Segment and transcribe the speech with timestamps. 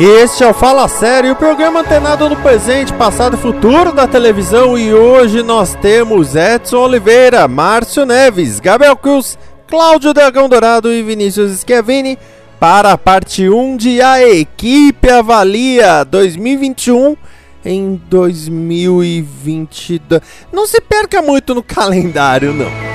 [0.00, 4.78] Este é o Fala Sério, o programa antenado no presente, passado e futuro da televisão.
[4.78, 11.58] E hoje nós temos Edson Oliveira, Márcio Neves, Gabriel Cruz, Cláudio Dragão Dourado e Vinícius
[11.58, 12.16] Schiavini
[12.60, 17.16] para a parte 1 de A Equipe Avalia 2021
[17.64, 20.22] em 2022.
[20.52, 22.87] Não se perca muito no calendário, não.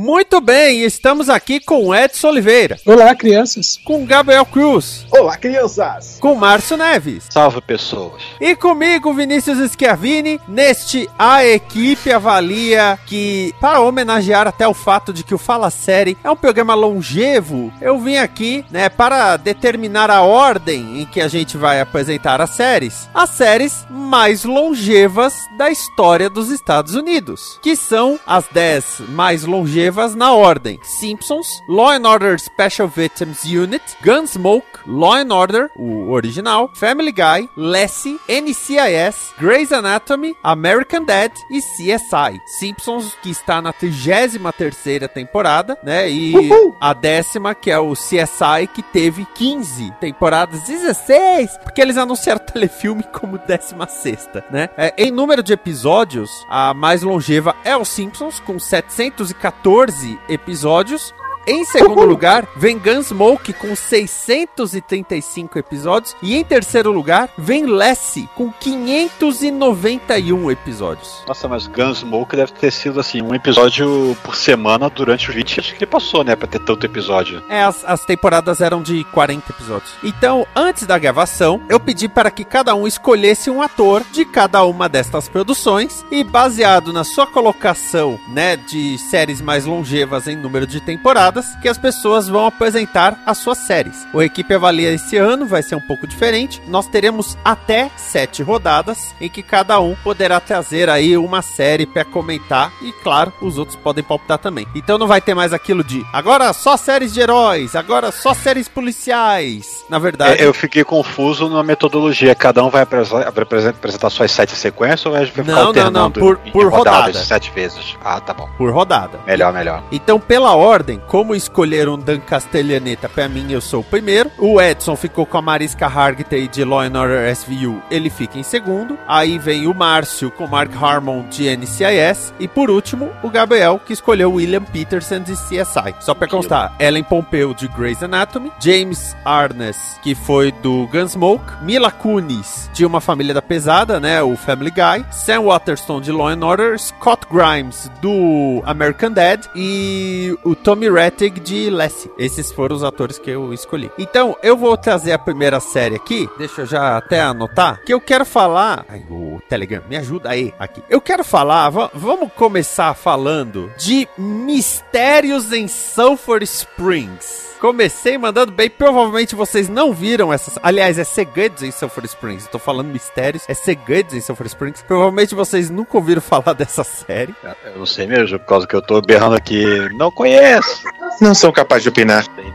[0.00, 2.78] Muito bem, estamos aqui com Edson Oliveira.
[2.86, 3.80] Olá, crianças.
[3.84, 5.04] Com Gabriel Cruz.
[5.10, 6.18] Olá, crianças.
[6.20, 7.24] Com Márcio Neves.
[7.28, 8.22] Salve, pessoas.
[8.40, 15.24] E comigo, Vinícius Schiavini, neste A Equipe Avalia, que, para homenagear até o fato de
[15.24, 20.22] que o Fala Série é um programa longevo, eu vim aqui, né, para determinar a
[20.22, 23.08] ordem em que a gente vai apresentar as séries.
[23.12, 29.87] As séries mais longevas da história dos Estados Unidos, que são as 10 mais longevas
[30.16, 36.70] na ordem: Simpsons, Law and Order Special Victims Unit, Gunsmoke, Law and Order, o original,
[36.74, 42.40] Family Guy, Lassie, NCIS, Grey's Anatomy, American Dad e CSI.
[42.58, 46.10] Simpsons que está na 33ª temporada, né?
[46.10, 46.76] E Uhul.
[46.80, 52.52] a décima que é o CSI que teve 15 temporadas, 16, porque eles anunciaram o
[52.52, 54.68] telefilme como 16ª, né?
[54.76, 59.34] É, em número de episódios, a mais longeva é os Simpsons com 714
[59.78, 61.14] 14 episódios.
[61.48, 66.14] Em segundo lugar, vem Gunsmoke com 635 episódios.
[66.22, 71.22] E em terceiro lugar, vem Lassie com 591 episódios.
[71.26, 75.72] Nossa, mas Gunsmoke deve ter sido assim, um episódio por semana durante os 20 anos
[75.72, 76.36] que ele passou, né?
[76.36, 77.42] Pra ter tanto episódio.
[77.48, 79.90] É, as, as temporadas eram de 40 episódios.
[80.04, 84.62] Então, antes da gravação, eu pedi para que cada um escolhesse um ator de cada
[84.64, 86.04] uma destas produções.
[86.10, 91.68] E baseado na sua colocação, né, de séries mais longevas em número de temporadas, que
[91.68, 94.06] as pessoas vão apresentar as suas séries.
[94.12, 96.62] O Equipe Avalia esse ano vai ser um pouco diferente.
[96.66, 102.04] Nós teremos até sete rodadas em que cada um poderá trazer aí uma série para
[102.04, 104.66] comentar e claro, os outros podem palpitar também.
[104.74, 108.68] Então não vai ter mais aquilo de agora só séries de heróis, agora só séries
[108.68, 109.84] policiais.
[109.88, 112.34] Na verdade, é, eu fiquei confuso na metodologia.
[112.34, 116.38] Cada um vai apresentar suas sete sequências ou vai ficar não, alternando não, não, por,
[116.52, 117.12] por rodada.
[117.14, 117.96] sete vezes?
[118.04, 118.48] Ah, tá bom.
[118.56, 119.20] Por rodada.
[119.26, 119.82] Melhor, melhor.
[119.90, 124.30] Então, pela ordem, como escolheram Dan Castellaneta, pra mim eu sou o primeiro.
[124.38, 128.42] O Edson ficou com a Mariska Hargitay de Law and Order SVU, ele fica em
[128.42, 128.98] segundo.
[129.06, 132.32] Aí vem o Márcio com Mark Harmon de NCIS.
[132.38, 135.94] E por último, o Gabriel, que escolheu William Peterson de CSI.
[136.00, 141.90] Só pra constar, Ellen Pompeu de Grey's Anatomy, James Arness, que foi do Gunsmoke, Mila
[141.90, 146.44] Kunis de Uma Família da Pesada, né, o Family Guy, Sam Waterston de Law and
[146.44, 152.10] Order, Scott Grimes do American Dad e o Tommy Rettig de Lassie.
[152.18, 153.90] Esses foram os atores que eu escolhi.
[153.98, 158.00] Então, eu vou trazer a primeira série aqui, deixa eu já até anotar, que eu
[158.00, 158.84] quero falar...
[158.86, 160.82] Ai, o Telegram, me ajuda aí, aqui.
[160.90, 167.48] Eu quero falar, vamos começar falando de mistérios em Sulphur Springs.
[167.60, 168.70] Comecei mandando bem.
[168.70, 170.58] Provavelmente vocês não viram essas.
[170.62, 172.44] Aliás, é segredos em Sulphur Springs.
[172.44, 173.44] Eu tô falando mistérios.
[173.48, 174.82] É segredos em Sulphur Springs.
[174.82, 177.34] Provavelmente vocês nunca ouviram falar dessa série.
[177.64, 179.64] Eu não sei mesmo, por causa que eu tô berrando aqui.
[179.94, 180.82] Não conheço.
[181.20, 182.24] Não são capazes de opinar.
[182.36, 182.52] Nem,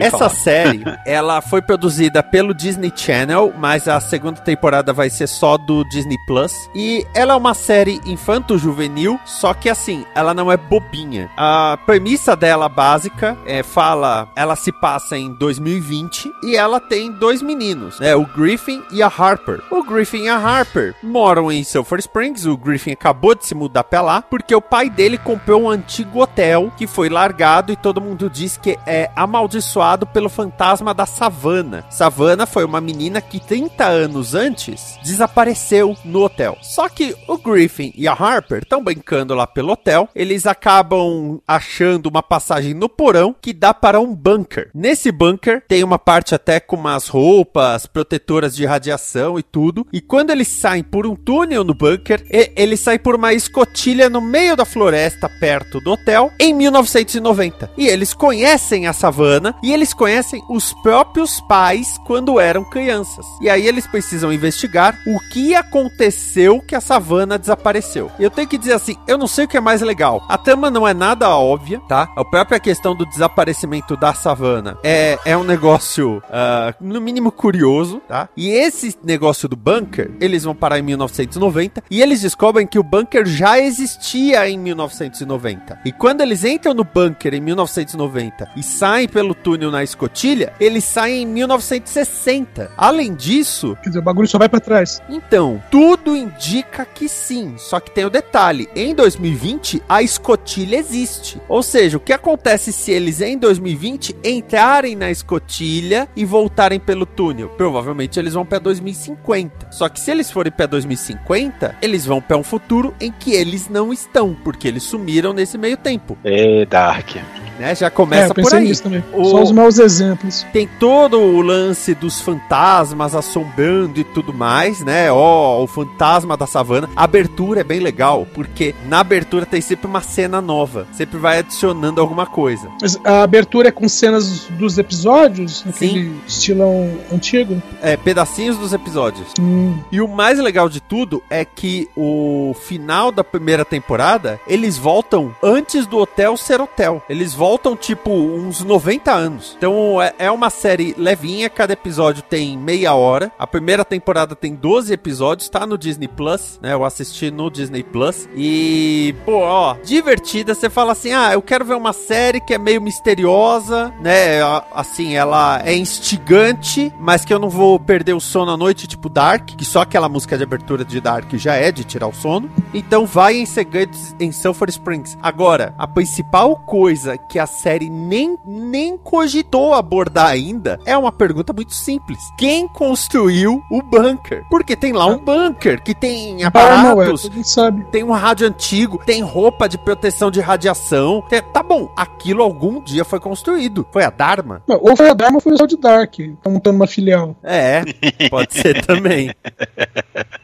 [0.00, 0.30] Essa falar.
[0.30, 5.84] série, ela foi produzida pelo Disney Channel, mas a segunda temporada vai ser só do
[5.84, 6.68] Disney Plus.
[6.74, 11.30] E ela é uma série infanto-juvenil, só que assim, ela não é bobinha.
[11.36, 17.42] A premissa dela básica é fala, ela se passa em 2020 e ela tem dois
[17.42, 18.14] meninos, né?
[18.14, 19.60] O Griffin e a Harper.
[19.70, 22.46] O Griffin e a Harper moram em Sulphur Springs.
[22.46, 26.20] O Griffin acabou de se mudar pra lá porque o pai dele comprou um antigo
[26.20, 31.84] hotel que foi largado e todo mundo diz que é amaldiçoado pelo fantasma da Savannah.
[31.90, 36.56] Savannah foi uma menina que 30 anos antes desapareceu no hotel.
[36.62, 40.08] Só que o Griffin e a Harper estão brincando lá pelo hotel.
[40.14, 44.70] Eles acabam achando uma passagem no porão que dá para um bunker.
[44.74, 49.86] Nesse bunker tem uma parte até com umas roupas protetoras de radiação e tudo.
[49.92, 54.20] E quando eles saem por um túnel no bunker, eles saem por uma escotilha no
[54.20, 57.43] meio da floresta perto do hotel em 1990.
[57.76, 63.26] E eles conhecem a savana e eles conhecem os próprios pais quando eram crianças.
[63.40, 68.10] E aí eles precisam investigar o que aconteceu que a savana desapareceu.
[68.18, 70.24] E eu tenho que dizer assim, eu não sei o que é mais legal.
[70.28, 72.08] A trama não é nada óbvia, tá?
[72.16, 78.00] A própria questão do desaparecimento da savana é, é um negócio, ah, no mínimo, curioso,
[78.08, 78.28] tá?
[78.36, 82.82] E esse negócio do bunker, eles vão parar em 1990 e eles descobrem que o
[82.82, 85.80] bunker já existia em 1990.
[85.84, 90.84] E quando eles entram no bunker em 1990 e saem pelo túnel na escotilha, eles
[90.84, 92.70] saem em 1960.
[92.76, 95.00] Além disso, Quer dizer, o bagulho só vai pra trás.
[95.08, 97.54] então, tudo indica que sim.
[97.58, 101.40] Só que tem o detalhe: em 2020, a escotilha existe.
[101.48, 107.06] Ou seja, o que acontece se eles em 2020 entrarem na escotilha e voltarem pelo
[107.06, 107.48] túnel?
[107.50, 109.68] Provavelmente eles vão para 2050.
[109.70, 113.68] Só que se eles forem para 2050, eles vão para um futuro em que eles
[113.68, 116.16] não estão, porque eles sumiram nesse meio tempo.
[116.24, 117.16] É, Dark.
[117.58, 117.74] Né?
[117.74, 118.64] Já é, começa eu por aí.
[118.68, 119.02] nisso também.
[119.12, 120.46] O- Só os maus exemplos.
[120.52, 125.10] Tem todo o lance dos fantasmas assombrando e tudo mais, né?
[125.10, 126.88] Ó, o fantasma da savana.
[126.96, 130.86] A abertura é bem legal, porque na abertura tem sempre uma cena nova.
[130.92, 132.68] Sempre vai adicionando alguma coisa.
[132.80, 137.62] Mas a abertura é com cenas dos episódios, naquele estilão antigo.
[137.82, 139.28] É, pedacinhos dos episódios.
[139.40, 144.76] Hum, E o mais legal de tudo é que o final da primeira temporada, eles
[144.76, 147.02] voltam antes do hotel ser hotel.
[147.08, 147.43] Eles voltam,
[147.76, 149.54] tipo, uns 90 anos.
[149.56, 153.30] Então é, é uma série levinha, cada episódio tem meia hora.
[153.38, 156.72] A primeira temporada tem 12 episódios, tá no Disney Plus, né?
[156.72, 158.28] Eu assisti no Disney Plus.
[158.34, 160.54] E, pô, ó, divertida.
[160.54, 164.40] Você fala assim: ah, eu quero ver uma série que é meio misteriosa, né?
[164.72, 169.08] Assim, ela é instigante, mas que eu não vou perder o sono à noite, tipo
[169.08, 172.50] Dark, que só aquela música de abertura de Dark já é de tirar o sono.
[172.72, 175.16] Então vai em Segredos em Sulphur Springs.
[175.22, 181.52] Agora, a principal coisa que a série nem, nem cogitou abordar ainda é uma pergunta
[181.52, 182.18] muito simples.
[182.38, 184.44] Quem construiu o bunker?
[184.50, 187.84] Porque tem lá um bunker que tem Paramount, aparatos, todo mundo sabe.
[187.90, 191.22] tem um rádio antigo, tem roupa de proteção de radiação.
[191.28, 193.86] Tem- Tá bom, aquilo algum dia foi construído.
[193.92, 194.62] Foi a Dharma?
[194.66, 196.14] Não, Ou foi a Dharma ou foi o de Dark.
[196.42, 197.36] Tá montando uma filial.
[197.42, 197.82] É,
[198.28, 199.30] pode ser também.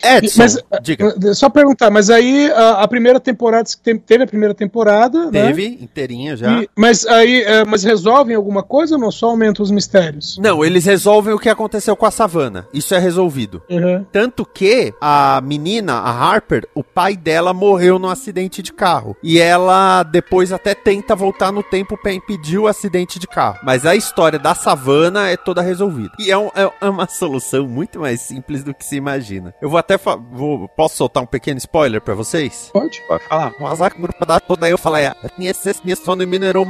[0.03, 1.09] Edson, Mas, diga.
[1.17, 5.47] Uh, Só perguntar, mas aí a, a primeira temporada, te- teve a primeira temporada, né?
[5.49, 6.63] Teve, inteirinha já.
[6.63, 9.11] E- mas aí, é, mas resolvem alguma coisa ou não?
[9.11, 10.39] Só aumentam os mistérios?
[10.39, 12.67] Não, eles resolvem o que aconteceu com a savana.
[12.73, 13.63] Isso é resolvido.
[13.69, 14.05] Uhum.
[14.11, 19.17] Tanto que a menina, a Harper, o pai dela morreu num acidente de carro.
[19.23, 23.59] E ela depois até tenta voltar no tempo pra impedir o acidente de carro.
[23.63, 26.11] Mas a história da savana é toda resolvida.
[26.19, 29.55] E é, um- é- é uma solução muito mais simples do que se imagina.
[29.61, 29.99] Eu vou até
[30.33, 32.71] vou, posso soltar um pequeno spoiler pra vocês?
[32.73, 33.01] Pode?
[33.07, 33.53] Pode falar.
[33.61, 36.70] O azar que dar toda eu falei, "Ah, tinha esse tinha só no mineral uma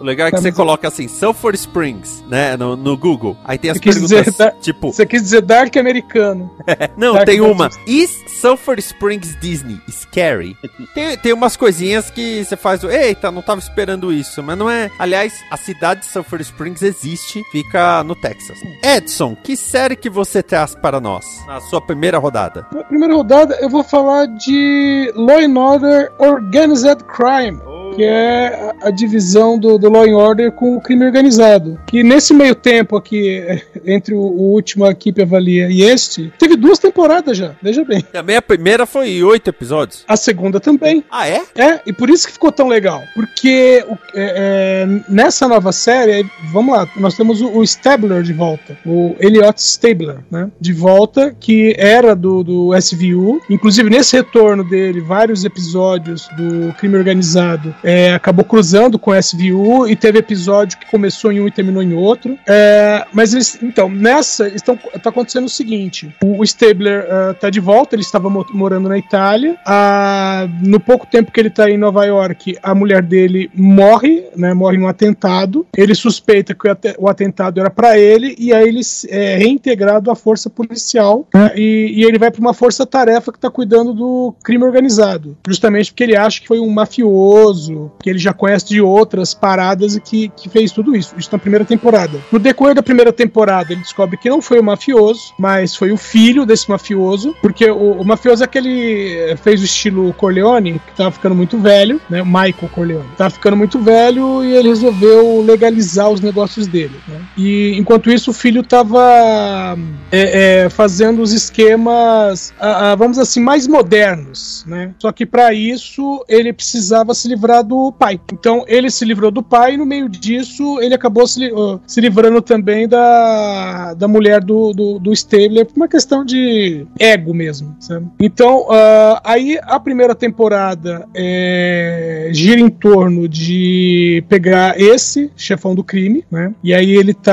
[0.00, 3.36] O legal é que Tá, você mas- coloca assim, Sulphur Springs, né, no, no Google.
[3.44, 6.50] Aí tem as perguntas, dizer da- tipo, Você quis dizer Dark americano.
[6.96, 7.70] não, Dark tem uma.
[7.86, 8.10] Is
[8.40, 10.56] Sulphur Springs Disney scary?
[10.94, 14.90] tem, tem umas coisinhas que você faz, eita, não tava esperando isso, mas não é.
[14.98, 18.58] Aliás, a cidade de Sulphur Springs existe, fica no Texas.
[18.82, 22.66] Edson, que série que você traz para nós na sua primeira rodada?
[22.72, 27.58] Na primeira rodada, eu vou falar de Law and Order Organized Crime.
[27.94, 31.78] Que é a, divisão do, do Law and Order com o crime organizado.
[31.86, 33.42] Que nesse meio tempo aqui,
[33.86, 38.02] entre o, o último Equipe Avalia e este, teve duas temporadas já, veja bem.
[38.02, 40.04] Também a primeira foi oito episódios.
[40.06, 41.04] A segunda também.
[41.10, 41.42] Ah, é?
[41.54, 43.02] É, e por isso que ficou tão legal.
[43.14, 48.32] Porque o- é, é, nessa nova série, vamos lá, nós temos o, o Stabler de
[48.32, 48.76] volta.
[48.84, 50.50] O Elliot Stabler, né?
[50.60, 53.40] De volta, que era do, do SVU.
[53.48, 59.96] Inclusive, nesse retorno dele, vários episódios do crime organizado é, acabou cruzando com SVU e
[59.96, 62.38] teve episódio que começou em um e terminou em outro.
[62.46, 67.50] É, mas eles, então, nessa, estão, tá acontecendo o seguinte: o, o Stabler uh, tá
[67.50, 69.56] de volta, ele estava mo morando na Itália.
[69.66, 74.54] Uh, no pouco tempo que ele tá em Nova York, a mulher dele morre, né?
[74.54, 75.66] Morre num atentado.
[75.76, 80.14] Ele suspeita que o, o atentado era para ele, e aí ele é reintegrado à
[80.14, 81.52] força policial, né?
[81.56, 85.36] e, e ele vai para uma força-tarefa que tá cuidando do crime organizado.
[85.46, 87.65] Justamente porque ele acha que foi um mafioso,
[88.02, 91.14] que ele já conhece de outras paradas e que, que fez tudo isso.
[91.16, 92.18] Isso na primeira temporada.
[92.30, 95.96] No decorrer da primeira temporada, ele descobre que não foi o mafioso, mas foi o
[95.96, 101.10] filho desse mafioso, porque o, o mafioso é aquele fez o estilo Corleone, que tava
[101.10, 102.22] ficando muito velho, né?
[102.22, 103.08] Michael Corleone.
[103.16, 106.96] Tava ficando muito velho e ele resolveu legalizar os negócios dele.
[107.06, 107.20] Né?
[107.36, 109.76] E enquanto isso, o filho tava
[110.10, 114.92] é, é, fazendo os esquemas, a, a, vamos assim, mais modernos, né?
[114.98, 118.20] Só que para isso ele precisava se livrar do pai.
[118.32, 122.00] Então ele se livrou do pai e no meio disso ele acabou se, uh, se
[122.00, 127.76] livrando também da, da mulher do, do, do Stabler por uma questão de ego mesmo,
[127.80, 128.06] sabe?
[128.20, 135.84] Então uh, aí a primeira temporada é, gira em torno de pegar esse chefão do
[135.84, 136.52] crime, né?
[136.62, 137.32] E aí ele tá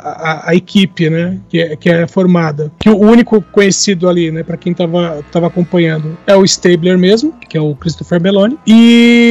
[0.00, 1.38] a, a equipe, né?
[1.48, 2.72] Que é, que é formada.
[2.78, 4.42] Que o único conhecido ali, né?
[4.42, 8.58] Para quem tava, tava acompanhando é o Stabler mesmo, que é o Christopher Meloni.
[8.66, 9.21] E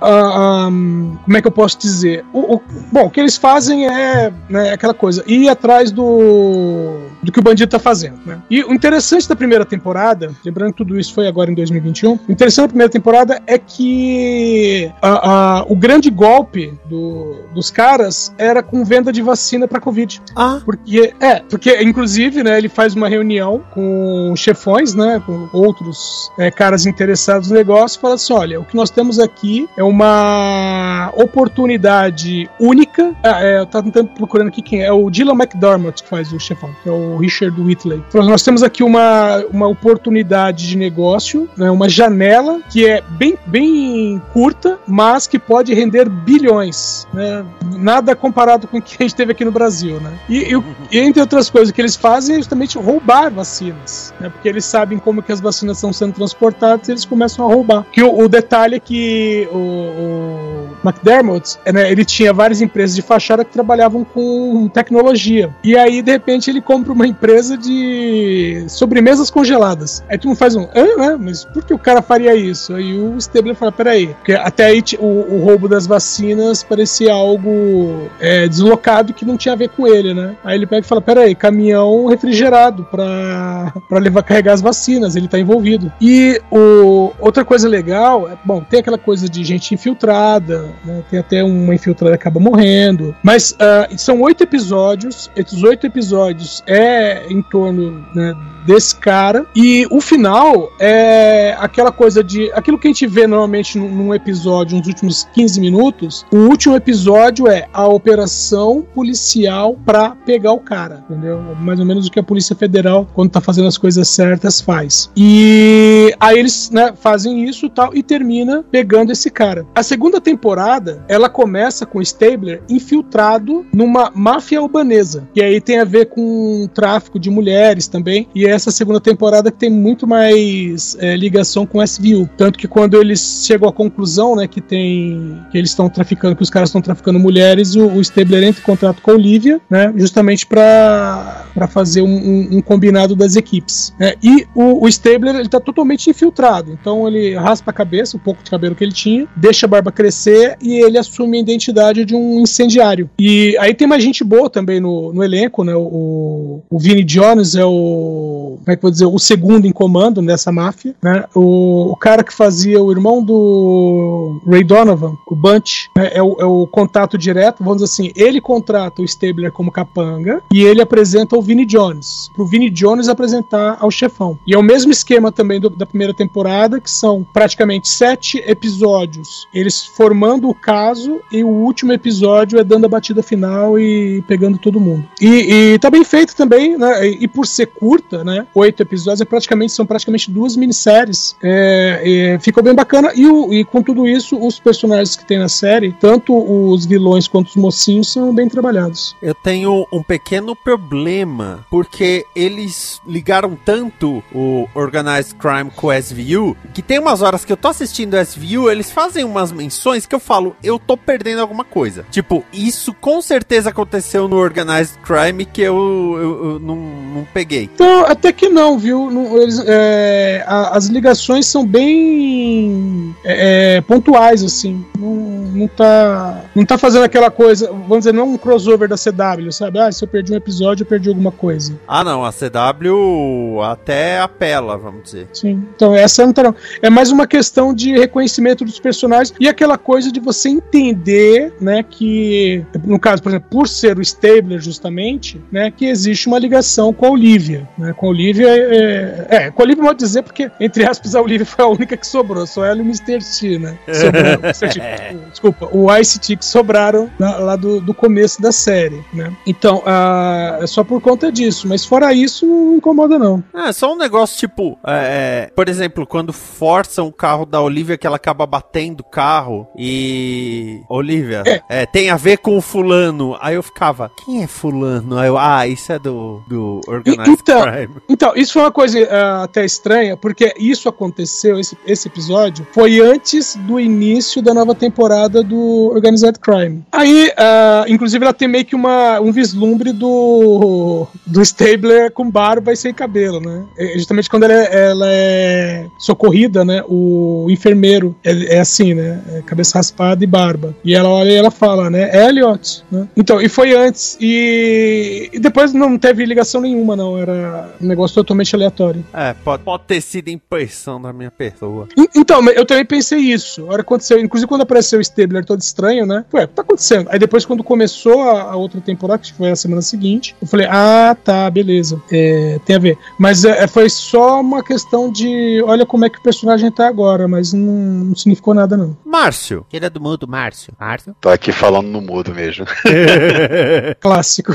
[0.00, 2.24] uh, um, como é que eu posso dizer?
[2.32, 2.62] O, o,
[2.92, 7.42] bom, o que eles fazem é né, aquela coisa, ir atrás do, do que o
[7.42, 8.18] bandido tá fazendo.
[8.24, 8.40] Né?
[8.50, 12.32] E o interessante da primeira temporada, lembrando que tudo isso foi agora em 2021, o
[12.32, 18.62] interessante da primeira temporada é que a, a, o grande golpe do, dos caras era
[18.62, 20.20] com venda de vacina para Covid.
[20.36, 20.60] Ah.
[20.64, 26.50] Porque, é, porque inclusive, né, ele faz uma reunião com chefões, né, com outros é,
[26.50, 31.12] caras interessados no negócio e fala assim: olha, o que nós temos aqui é uma
[31.16, 33.14] oportunidade única.
[33.22, 34.84] Ah, é, eu tava tentando procurando aqui quem é.
[34.84, 38.02] É o Dylan McDermott que faz o chefão, que é o Richard Whitley.
[38.08, 43.38] Então, nós temos aqui uma, uma oportunidade de negócio, né, uma janela que é bem,
[43.46, 47.06] bem curta, mas que pode render bilhões.
[47.12, 47.44] Né?
[47.76, 50.00] Nada comparado com o que a gente teve aqui no Brasil.
[50.00, 50.12] Né?
[50.28, 50.52] E,
[50.92, 54.12] e, entre outras coisas que eles fazem é justamente roubar vacinas.
[54.20, 54.28] Né?
[54.28, 57.86] Porque eles sabem como que as vacinas estão sendo transportadas e eles começam a roubar.
[57.90, 59.13] Que o, o detalhe é que
[59.52, 65.54] o, o McDermott, né, ele tinha várias empresas de fachada que trabalhavam com tecnologia.
[65.62, 70.04] E aí, de repente, ele compra uma empresa de sobremesas congeladas.
[70.08, 71.18] Aí tu não faz um, ah, né?
[71.18, 72.74] Mas por que o cara faria isso?
[72.74, 78.08] Aí o Stabler fala, peraí, porque até aí o, o roubo das vacinas parecia algo
[78.20, 80.36] é, deslocado que não tinha a ver com ele, né?
[80.44, 85.38] Aí ele pega e fala, peraí, caminhão refrigerado pra levar carregar as vacinas, ele tá
[85.38, 85.92] envolvido.
[86.00, 91.02] E o, outra coisa legal, é, bom, tem aquela coisa de gente infiltrada, né?
[91.10, 93.14] Tem até uma infiltrada que acaba morrendo.
[93.22, 98.34] Mas uh, são oito episódios, esses oito episódios é em torno né,
[98.66, 99.46] desse cara.
[99.54, 102.50] E o final é aquela coisa de.
[102.52, 106.26] Aquilo que a gente vê normalmente num, episódio, nos últimos 15 minutos.
[106.32, 111.04] O último episódio é a operação policial para pegar o cara.
[111.08, 111.40] Entendeu?
[111.60, 115.10] Mais ou menos o que a Polícia Federal, quando tá fazendo as coisas certas, faz.
[115.16, 119.66] E aí eles né, fazem isso tal e termina pegando esse cara.
[119.74, 125.28] A segunda temporada ela começa com o Stabler infiltrado numa máfia albanesa.
[125.34, 128.28] E aí tem a ver com tráfico de mulheres também.
[128.34, 132.28] E é essa segunda temporada que tem muito mais é, ligação com SVU.
[132.36, 135.38] Tanto que quando eles chegam à conclusão, né, que tem.
[135.50, 138.64] que eles estão traficando, que os caras estão traficando mulheres, o, o Stabler entra em
[138.64, 139.92] contato com a Olivia, né?
[139.96, 143.92] Justamente para fazer um, um, um, combinado das equipes.
[143.98, 144.14] Né?
[144.22, 146.72] E o, o Stabler ele tá totalmente infiltrado.
[146.72, 149.92] Então ele raspa a cabeça, o pouco de cabelo que ele tinha, deixa a barba
[149.92, 153.10] crescer e ele assume a identidade de um incendiário.
[153.18, 155.74] E aí tem mais gente boa também no, no elenco, né?
[155.74, 160.22] O, o Vinnie Jones é o como é que vou dizer, o segundo em comando
[160.22, 161.24] nessa máfia, né?
[161.34, 166.10] O, o cara que fazia o irmão do Ray Donovan, o Bunch, né?
[166.12, 170.42] é, o, é o contato direto, vamos dizer assim, ele contrata o Stabler como capanga
[170.52, 174.38] e ele apresenta o Vinnie Jones, pro Vinnie Jones apresentar ao chefão.
[174.46, 179.48] E é o mesmo esquema também do, da primeira temporada, que são praticamente sete episódios,
[179.52, 184.58] eles formando o caso e o último episódio é dando a batida final e pegando
[184.58, 185.04] todo mundo.
[185.20, 187.06] E, e tá bem feito também, né?
[187.06, 188.33] E, e por ser curta, né?
[188.34, 188.46] Né?
[188.54, 191.36] Oito episódios, é praticamente, são praticamente duas minisséries.
[191.42, 193.12] É, é, ficou bem bacana.
[193.14, 197.28] E, o, e com tudo isso, os personagens que tem na série, tanto os vilões
[197.28, 199.16] quanto os mocinhos, são bem trabalhados.
[199.22, 206.56] Eu tenho um pequeno problema, porque eles ligaram tanto o Organized Crime com o SVU,
[206.72, 210.14] que tem umas horas que eu tô assistindo o SVU, eles fazem umas menções que
[210.14, 212.04] eu falo, eu tô perdendo alguma coisa.
[212.10, 215.76] Tipo, isso com certeza aconteceu no Organized Crime que eu,
[216.16, 217.64] eu, eu não, não peguei.
[217.74, 219.10] Então, até que não, viu?
[219.10, 224.84] Não, eles, é, a- as ligações são bem é, é, pontuais, assim.
[224.98, 225.14] Não,
[225.54, 229.52] não, tá, não tá fazendo aquela coisa, vamos dizer, não é um crossover da CW,
[229.52, 229.78] sabe?
[229.78, 231.78] Ah, se eu perdi um episódio, eu perdi alguma coisa.
[231.86, 235.28] Ah, não, a CW até apela, vamos dizer.
[235.32, 235.62] Sim.
[235.76, 236.54] Então, essa não tá, não.
[236.80, 241.82] É mais uma questão de reconhecimento dos personagens e aquela coisa de você entender, né,
[241.82, 246.92] que, no caso, por exemplo, por ser o Stabler, justamente, né, que existe uma ligação
[246.92, 247.68] com a Olivia.
[247.76, 251.20] Né, com a Olivia, é, é, com a Olivia pode dizer, porque, entre aspas, a
[251.20, 253.18] Olivia foi a única que sobrou, só ela e o Mr.
[253.18, 253.76] T, né?
[253.92, 259.32] Sobrou, desculpa, o Ice T que sobraram lá, lá do, do começo da série, né?
[259.46, 263.42] Então, ah, é só por conta disso, mas fora isso, não incomoda, não.
[263.54, 267.98] É só um negócio tipo, é, é, por exemplo, quando forçam o carro da Olivia
[267.98, 270.80] que ela acaba batendo o carro e.
[270.88, 271.84] Olivia, é.
[271.86, 273.36] tem a ver com o fulano.
[273.40, 275.18] Aí eu ficava, quem é fulano?
[275.18, 277.93] Aí eu, ah, isso é do, do Organized então, Crime.
[278.08, 283.00] Então, isso foi uma coisa ah, até estranha, porque isso aconteceu, esse, esse episódio, foi
[283.00, 286.82] antes do início da nova temporada do Organized Crime.
[286.92, 292.72] Aí, ah, inclusive, ela tem meio que uma, um vislumbre do, do Stabler com barba
[292.72, 293.64] e sem cabelo, né?
[293.78, 296.82] É justamente quando ela é, ela é socorrida, né?
[296.88, 299.22] O enfermeiro é, é assim, né?
[299.34, 300.74] É cabeça raspada e barba.
[300.84, 302.10] E ela olha e ela fala, né?
[302.26, 303.08] Elliot, né?
[303.16, 304.16] Então, e foi antes.
[304.20, 307.18] E, e depois não teve ligação nenhuma, não.
[307.18, 309.04] Era um negócio totalmente aleatório.
[309.12, 311.88] É, pode, pode ter sido impressão da minha pessoa.
[311.96, 313.62] E- Então, eu também pensei isso.
[313.62, 316.24] A hora que aconteceu, inclusive quando apareceu o Stabler todo estranho, né?
[316.32, 317.08] Ué, o que tá acontecendo?
[317.10, 320.66] Aí depois, quando começou a, a outra temporada, que foi a semana seguinte, eu falei,
[320.70, 322.00] ah, tá, beleza.
[322.10, 322.96] É, tem a ver.
[323.18, 327.26] Mas é, foi só uma questão de olha como é que o personagem tá agora,
[327.28, 327.72] mas não,
[328.06, 328.96] não significou nada, não.
[329.04, 329.66] Márcio.
[329.72, 330.72] Ele é do mundo, Márcio.
[330.78, 331.14] Márcio?
[331.20, 332.64] Tô aqui falando no mudo mesmo.
[334.00, 334.52] Clássico.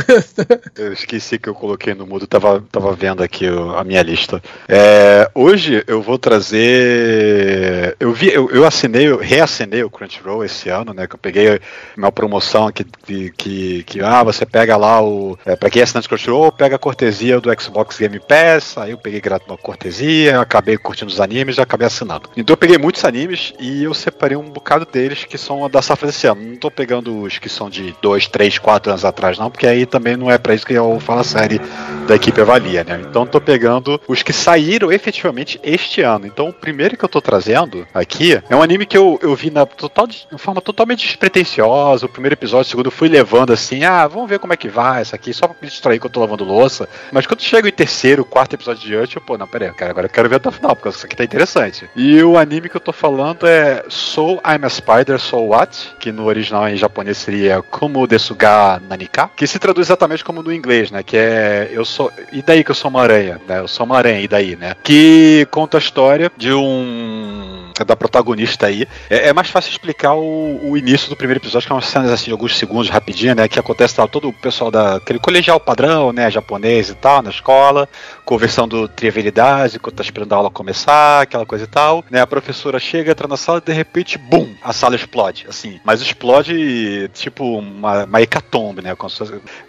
[0.76, 4.42] Eu esqueci que eu coloquei no mudo, tava, tava vendo aqui o- a minha lista.
[4.68, 7.96] É, hoje eu vou trazer.
[8.00, 11.08] Eu vi, eu, eu assinei, eu reassinei o Crunchyroll esse ano, né?
[11.08, 11.60] Que eu peguei
[11.98, 15.38] uma promoção que, que, que, que, ah, você pega lá o.
[15.46, 18.98] É, pra quem é assinante Crunchyroll, pega a cortesia do Xbox Game Pass, aí eu
[18.98, 22.30] peguei uma cortesia, acabei curtindo os animes e acabei assinando.
[22.36, 26.08] Então eu peguei muitos animes e eu separei um bocado deles que são da safra
[26.08, 26.42] desse ano.
[26.42, 29.86] Não tô pegando os que são de 2, 3, 4 anos atrás, não, porque aí
[29.86, 31.60] também não é pra isso que eu falo a série
[32.08, 32.98] da equipe avalia, né?
[33.10, 36.26] Então tô pegando os que saíram efetivamente este ano.
[36.28, 39.50] Então o primeiro que eu tô trazendo aqui é um anime que eu, eu vi
[39.50, 42.06] na total, de forma totalmente despretensiosa.
[42.06, 45.02] O primeiro episódio, o segundo, fui levando assim, ah, vamos ver como é que vai
[45.02, 46.88] essa aqui, só pra me distrair que eu tô lavando louça.
[47.12, 50.12] Mas quando chega o terceiro, quarto episódio diante, eu, pô, não, peraí, cara, agora eu
[50.12, 51.90] quero ver até o final, porque isso aqui tá interessante.
[51.96, 55.96] E o anime que eu tô falando é Soul I'm a Spider, So What?
[56.00, 60.54] Que no original em japonês seria Kumo Desuga Nanika, que se traduz exatamente como no
[60.54, 61.04] inglês, né?
[61.04, 62.12] Que é eu sou.
[62.32, 63.60] E daí que eu sou uma aranha, né?
[63.60, 64.76] Eu sou uma aranha, e daí, né?
[64.84, 67.72] Que conta a história de um.
[67.86, 68.88] da protagonista aí.
[69.10, 72.12] É, é mais fácil explicar o, o início do primeiro episódio, que é umas cenas
[72.12, 73.48] assim, de alguns segundos rapidinho, né?
[73.48, 76.30] Que acontece lá, todo o pessoal daquele colegial padrão, né?
[76.30, 77.88] Japonês e tal, na escola,
[78.26, 82.04] conversando trivialidades enquanto tá esperando a aula começar, aquela coisa e tal.
[82.10, 82.22] Né?
[82.22, 84.54] A professora chega, entra na sala e de repente, bum!
[84.64, 85.80] A sala explode, assim.
[85.84, 88.96] Mas explode tipo uma, uma hecatombe, né?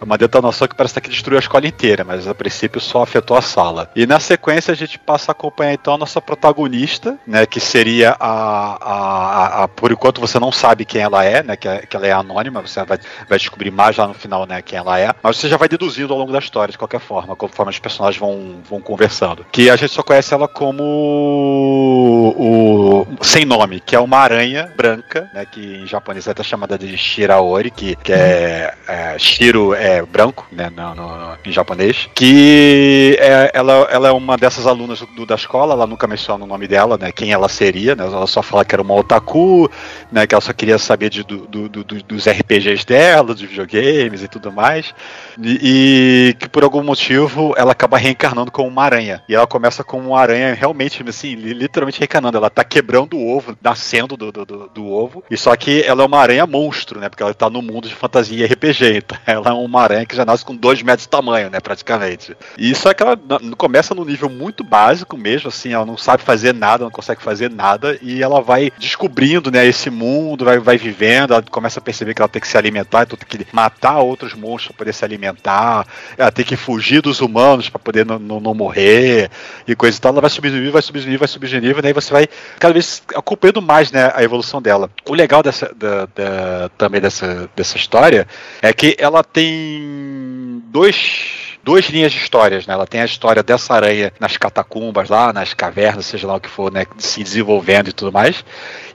[0.01, 3.41] Uma detonação que parece que destruiu a escola inteira, mas a princípio só afetou a
[3.41, 3.89] sala.
[3.95, 7.45] E na sequência a gente passa a acompanhar então a nossa protagonista, né?
[7.45, 11.55] Que seria a, a, a, a- Por enquanto você não sabe quem ela é, né?
[11.55, 14.61] Que, é- que ela é anônima, você vai, vai descobrir mais lá no final, né?
[14.61, 15.11] Quem ela é.
[15.21, 18.19] Mas você já vai deduzindo ao longo da história, de qualquer forma, conforme os personagens
[18.19, 19.45] vão, vão conversando.
[19.51, 24.71] Que a gente só conhece ela como o, o sem nome, que é uma aranha
[24.75, 25.45] branca, né?
[25.45, 30.47] Que em japonês é até chamada de Shiraori, que, que é, é Shiro é branco,
[30.51, 30.69] né?
[30.75, 32.09] No, no- em japonês.
[32.15, 36.47] Que é, ela, ela é uma dessas alunas do- da escola, ela nunca menciona o
[36.47, 37.11] nome dela, né?
[37.11, 37.95] Quem ela seria.
[37.95, 38.03] né?
[38.05, 39.69] Ela só fala que era uma otaku,
[40.11, 40.25] né?
[40.27, 44.27] Que ela só queria saber de, do, do, do, dos RPGs dela, dos videogames e
[44.27, 44.93] tudo mais.
[45.41, 49.23] E, e, que por algum motivo ela acaba reencarnando como uma aranha.
[49.27, 52.37] E ela começa como uma aranha realmente, assim, literalmente reencarnando.
[52.37, 55.23] Ela tá quebrando o ovo, nascendo do, do, do, ovo.
[55.29, 57.09] E só que ela é uma aranha monstro, né?
[57.09, 58.97] Porque ela tá no mundo de fantasia e RPG.
[58.97, 61.59] Então ela é uma aranha que já nasce com dois metros de tamanho, né?
[61.59, 62.35] Praticamente.
[62.57, 66.53] E só que ela começa no nível muito básico mesmo, assim, ela não sabe fazer
[66.53, 67.97] nada, não consegue fazer nada.
[68.01, 72.21] E ela vai descobrindo, né, esse mundo, vai, vai vivendo, ela começa a perceber que
[72.21, 75.85] ela tem que se alimentar, então tem que matar outros monstros para poder se alimentar,
[76.17, 79.29] ela tem que fugir dos humanos para poder não, não, morrer
[79.67, 80.11] e coisa e tal.
[80.11, 82.27] Ela vai subindo nível, vai subindo nível, vai subindo nível, e daí você vai
[82.59, 84.89] cada vez acompanhando mais né, a evolução dela.
[85.09, 88.27] O legal dessa, da, da, também dessa, dessa história
[88.61, 92.73] é que ela tem dois duas linhas de histórias, né?
[92.73, 96.49] Ela tem a história dessa aranha nas catacumbas lá, nas cavernas, seja lá o que
[96.49, 96.85] for, né?
[96.97, 98.43] Se desenvolvendo e tudo mais.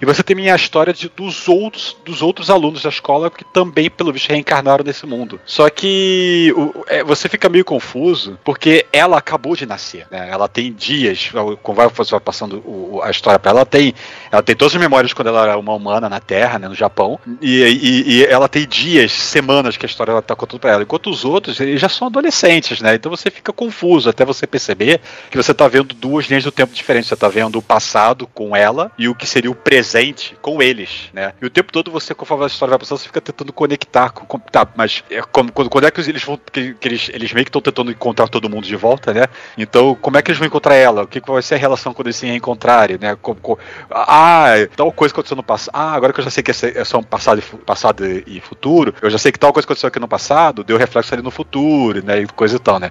[0.00, 3.88] E você tem a história de, dos, outros, dos outros alunos da escola que também,
[3.88, 5.40] pelo visto, reencarnaram nesse mundo.
[5.44, 10.06] Só que o, é, você fica meio confuso porque ela acabou de nascer.
[10.10, 10.28] Né?
[10.30, 11.30] Ela tem dias,
[11.62, 13.94] como vai, vai passando o, a história para ela, ela tem,
[14.30, 17.18] ela tem todas as memórias quando ela era uma humana na Terra, né, no Japão,
[17.40, 21.08] e, e, e ela tem dias, semanas que a história está contando para ela, enquanto
[21.08, 22.94] os outros eles já são adolescentes, né?
[22.94, 26.74] Então você fica confuso até você perceber que você está vendo duas linhas do tempo
[26.74, 27.08] diferentes.
[27.08, 31.10] Você está vendo o passado com ela e o que seria o presente com eles,
[31.12, 31.32] né?
[31.40, 34.26] E o tempo todo você, conforme a história vai passando, você fica tentando conectar com.
[34.26, 36.38] com tá, mas é, como, quando, quando, é que eles vão.
[36.52, 39.26] Que, que eles, eles meio que estão tentando encontrar todo mundo de volta, né?
[39.56, 41.02] Então, como é que eles vão encontrar ela?
[41.02, 43.16] O que, que vai ser a relação quando eles se reencontrarem, né?
[43.20, 43.58] Como, como,
[43.90, 45.74] ah, tal coisa aconteceu no passado.
[45.74, 49.10] Ah, agora que eu já sei que é só um passado, passado e futuro, eu
[49.10, 52.20] já sei que tal coisa aconteceu aqui no passado, deu reflexo ali no futuro, né?
[52.20, 52.90] E coisa e tal, né?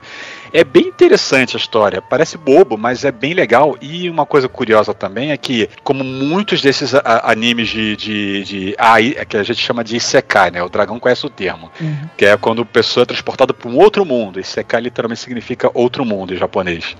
[0.53, 2.01] É bem interessante a história.
[2.01, 3.77] Parece bobo, mas é bem legal.
[3.81, 8.75] E uma coisa curiosa também é que, como muitos desses esses animes de, de, de
[8.77, 10.61] AI, que a gente chama de Isekai, né?
[10.61, 11.71] O dragão conhece o termo.
[11.79, 12.09] Uhum.
[12.17, 14.39] Que é quando a pessoa é transportada para um outro mundo.
[14.39, 16.95] Isekai literalmente significa outro mundo em japonês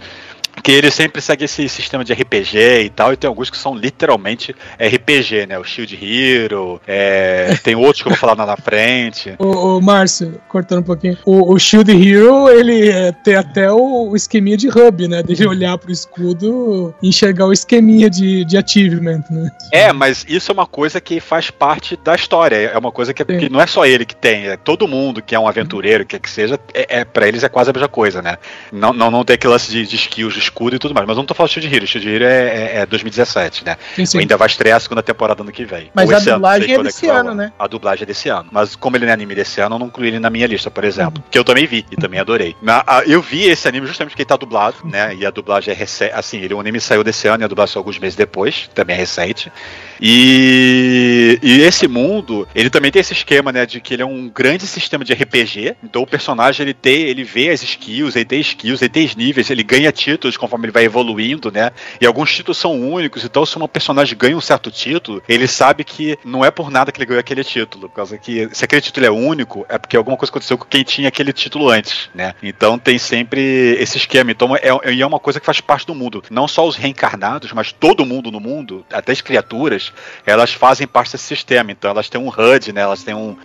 [0.64, 3.76] que ele sempre segue esse sistema de RPG e tal, e tem alguns que são
[3.76, 5.60] literalmente RPG, né?
[5.60, 9.36] O Shield Hero, é, tem outros que eu vou falar lá na frente.
[9.46, 14.10] O, o Márcio, cortando um pouquinho, o, o Shield Hero, ele é, tem até o,
[14.10, 15.22] o, esqueminha de hub, né?
[15.22, 19.52] Dele olhar pro escudo e enxergar o esqueminha de, de achievement, né?
[19.72, 23.22] É, mas isso é uma coisa que faz parte da história, é uma coisa que,
[23.22, 26.06] é, que não é só ele que tem, é todo mundo que é um aventureiro,
[26.06, 28.38] que, que seja, é, é para eles é quase a mesma coisa, né?
[28.72, 31.06] Não, não, não tem aquele lance de, de skills, de escudo e tudo mais.
[31.08, 31.88] Mas eu não tô falando de Shield Hero.
[31.88, 33.78] Shield Hero é, é, é 2017, né?
[33.96, 34.20] Sim, sim.
[34.20, 35.92] Ainda vai estrear a segunda temporada ano que vem.
[35.94, 37.52] Mas Ou a dublagem ano, é desse ano, né?
[37.58, 38.50] A dublagem é desse ano.
[38.52, 40.70] Mas como ele não é anime desse ano, eu não incluí ele na minha lista,
[40.70, 41.22] por exemplo.
[41.22, 41.30] Uhum.
[41.30, 42.56] Que eu também vi e também adorei.
[42.68, 45.16] A, eu vi esse anime justamente porque ele tá dublado, né?
[45.16, 46.14] E a dublagem é recente.
[46.14, 48.70] Assim, ele, o anime saiu desse ano e a dublagem saiu alguns meses depois.
[48.74, 49.52] Também é recente.
[50.00, 53.66] E, e esse mundo, ele também tem esse esquema, né?
[53.66, 55.76] De que ele é um grande sistema de RPG.
[55.84, 59.50] Então o personagem, ele tem, ele vê as skills, ele tem skills, ele tem níveis,
[59.50, 61.72] ele ganha títulos conforme ele vai evoluindo, né?
[62.00, 65.84] E alguns títulos são únicos, então se uma personagem ganha um certo título, ele sabe
[65.84, 68.82] que não é por nada que ele ganhou aquele título, por causa que se aquele
[68.82, 72.34] título é único, é porque alguma coisa aconteceu com quem tinha aquele título antes, né?
[72.42, 74.32] Então tem sempre esse esquema.
[74.32, 76.24] Então é, é uma coisa que faz parte do mundo.
[76.30, 79.94] Não só os reencarnados, mas todo mundo no mundo, até as criaturas,
[80.26, 81.72] elas fazem parte desse sistema.
[81.72, 82.82] Então elas têm um HUD, né?
[82.82, 83.36] Elas têm um,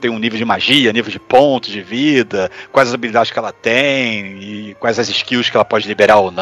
[0.00, 3.52] têm um nível de magia, nível de pontos de vida, quais as habilidades que ela
[3.52, 6.39] tem e quais as skills que ela pode liberar ou não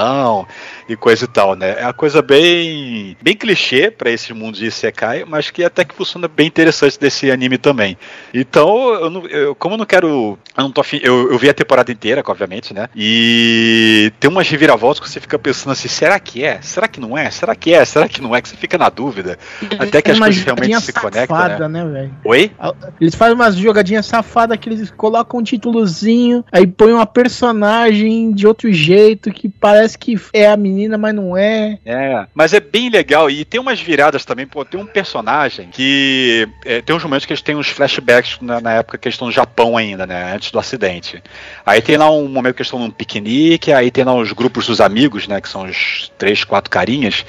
[0.88, 1.76] e coisa e tal, né?
[1.78, 5.94] É uma coisa bem, bem clichê para esse mundo de Isekai, mas que até que
[5.94, 7.96] funciona bem interessante desse anime também.
[8.32, 10.38] Então, eu, não, eu como eu não quero.
[10.56, 12.88] Eu, não tô afim, eu, eu vi a temporada inteira, obviamente, né?
[12.96, 16.60] E tem umas reviravoltas que você fica pensando assim: será que é?
[16.62, 17.30] Será que não é?
[17.30, 17.84] Será que é?
[17.84, 18.40] Será que não é?
[18.40, 19.38] Que você fica na dúvida.
[19.78, 21.68] Até que as coisas realmente se conectam.
[21.68, 21.84] Né?
[21.84, 22.50] né Oi?
[23.00, 28.46] Eles fazem umas jogadinhas safadas que eles colocam um títulozinho, aí põem uma personagem de
[28.46, 31.78] outro jeito que parece que é a menina, mas não é.
[31.84, 33.30] É, mas é bem legal.
[33.30, 36.48] E tem umas viradas também, pô, tem um personagem que.
[36.64, 39.28] É, tem uns momentos que eles têm uns flashbacks na, na, época que eles estão
[39.28, 40.34] no Japão ainda, né?
[40.34, 41.22] Antes do acidente.
[41.64, 44.66] Aí tem lá um momento que eles estão num piquenique, aí tem lá os grupos
[44.66, 45.40] dos amigos, né?
[45.40, 47.24] Que são os três, quatro carinhas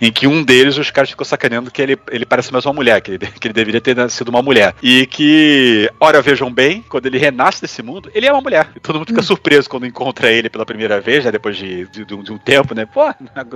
[0.00, 3.00] em que um deles os caras ficam sacaneando que ele, ele parece mais uma mulher,
[3.00, 4.74] que ele, que ele deveria ter sido uma mulher.
[4.82, 8.68] E que, ora, vejam bem, quando ele renasce desse mundo, ele é uma mulher.
[8.74, 9.24] E todo mundo fica hum.
[9.24, 12.86] surpreso quando encontra ele pela primeira vez, né, depois de, de, de, um tempo, né?
[12.86, 13.02] Pô,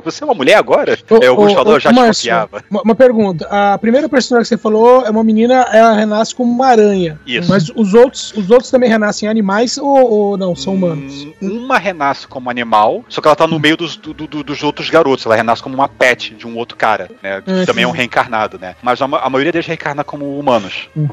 [0.05, 0.98] você é uma mulher agora?
[1.22, 2.64] é, o Gustavo já desconfiava.
[2.70, 3.46] Uma, uma pergunta.
[3.50, 7.18] A primeira personagem que você falou é uma menina, ela renasce como uma aranha.
[7.26, 7.48] Isso.
[7.48, 10.55] Mas os outros, os outros também renascem animais ou, ou não?
[10.57, 11.26] São humanos?
[11.40, 14.62] Hum, uma renasce como animal, só que ela tá no meio dos, do, do, dos
[14.62, 15.26] outros garotos.
[15.26, 17.40] Ela renasce como uma pet de um outro cara, né?
[17.40, 18.76] Que Ah, também é um reencarnado, né?
[18.82, 20.88] Mas a, a maioria deles reencarna como humanos.
[20.94, 21.08] Uhum.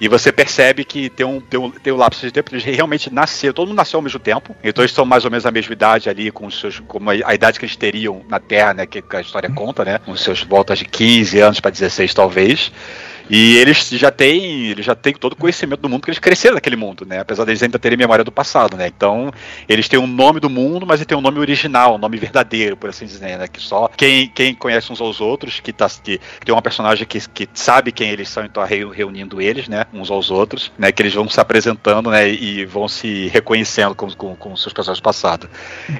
[0.00, 3.12] E você percebe que tem um, tem um, tem um lapso de tempo, eles realmente
[3.12, 5.72] nasceram, todo mundo nasceu ao mesmo tempo, então eles são mais ou menos a mesma
[5.72, 8.86] idade ali, com os seus, como a, a idade que eles teriam na Terra, né,
[8.86, 12.72] que, que a história conta, né, com seus voltas de 15 anos para 16 talvez,
[13.28, 16.54] e eles já têm, eles já têm todo o conhecimento do mundo, porque eles cresceram
[16.54, 19.32] naquele mundo, né, apesar deles ainda terem memória do passado, né, então
[19.68, 22.76] eles têm um nome do mundo, mas eles têm um nome original, um nome verdadeiro,
[22.76, 26.18] por assim dizer, né, que só quem, quem conhece uns aos outros, que, tá, que,
[26.18, 29.86] que tem uma personagem que, que sabe quem eles são, então reu- reunindo eles, né,
[29.92, 34.10] uns aos outros, né, que eles vão se apresentando, né, e vão se reconhecendo com,
[34.10, 35.48] com, com seus personagens passados.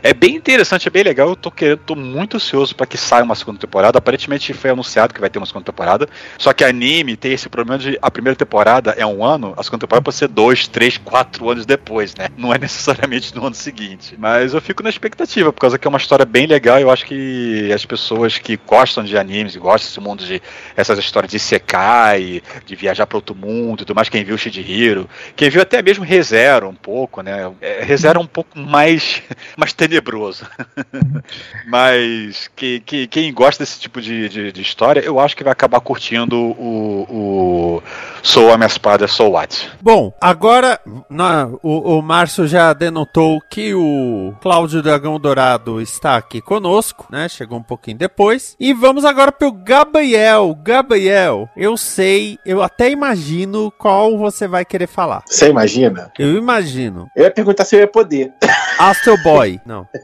[0.03, 3.25] É bem interessante, é bem legal, eu tô querendo, tô muito ansioso para que saia
[3.25, 6.09] uma segunda temporada, aparentemente foi anunciado que vai ter uma segunda temporada,
[6.39, 9.81] só que anime tem esse problema de a primeira temporada é um ano, a segunda
[9.81, 14.15] temporada pode ser dois, três, quatro anos depois, né, não é necessariamente no ano seguinte,
[14.19, 17.05] mas eu fico na expectativa, por causa que é uma história bem legal, eu acho
[17.07, 20.41] que as pessoas que gostam de animes e gostam desse mundo de
[20.77, 25.09] essas histórias de Sekai, de viajar para outro mundo e tudo mais, quem viu Shihiro,
[25.35, 27.51] quem viu até mesmo ReZero um pouco, né?
[27.61, 29.23] É, ReZero é um pouco mais,
[29.57, 30.45] mais tenebroso.
[31.67, 35.53] Mas que, que- quem gosta desse tipo de, de, de história, eu acho que vai
[35.53, 37.83] acabar curtindo o, o
[38.23, 39.71] Sou a minha espada, Sou What.
[39.81, 46.41] Bom, agora na- o, o Márcio já denotou que o Cláudio Dragão Dourado está aqui
[46.41, 47.29] conosco, né?
[47.29, 48.57] Chegou um pouquinho depois.
[48.59, 50.57] E vamos agora pro Gabriel.
[50.61, 55.23] Gabriel, eu sei, eu até imagino qual você vai querer falar.
[55.27, 56.11] Você imagina?
[56.19, 57.07] Eu imagino.
[57.15, 58.33] Eu ia perguntar se eu ia poder.
[58.79, 59.61] Astro Boy.
[59.65, 59.87] Não.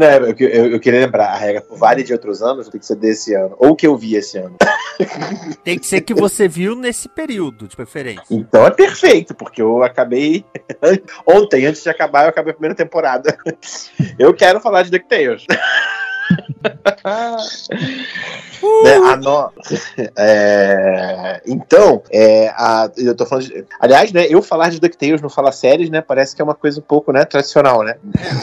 [0.00, 2.86] Não, eu, eu- eu queria lembrar, a regra por vários de outros anos tem que
[2.86, 3.54] ser desse ano.
[3.58, 4.56] Ou que eu vi esse ano.
[5.64, 8.22] Tem que ser que você viu nesse período, de preferência.
[8.30, 10.44] Então é perfeito, porque eu acabei.
[11.26, 13.36] Ontem, antes de acabar, eu acabei a primeira temporada.
[14.18, 15.44] Eu quero falar de DuckTales.
[18.84, 19.50] Né, a no-
[20.16, 23.64] É, Então, é, a- eu tô falando de...
[23.80, 26.78] Aliás, né, eu falar de DuckTales no Fala Séries, né, parece que é uma coisa
[26.80, 27.94] um pouco, né, tradicional, né?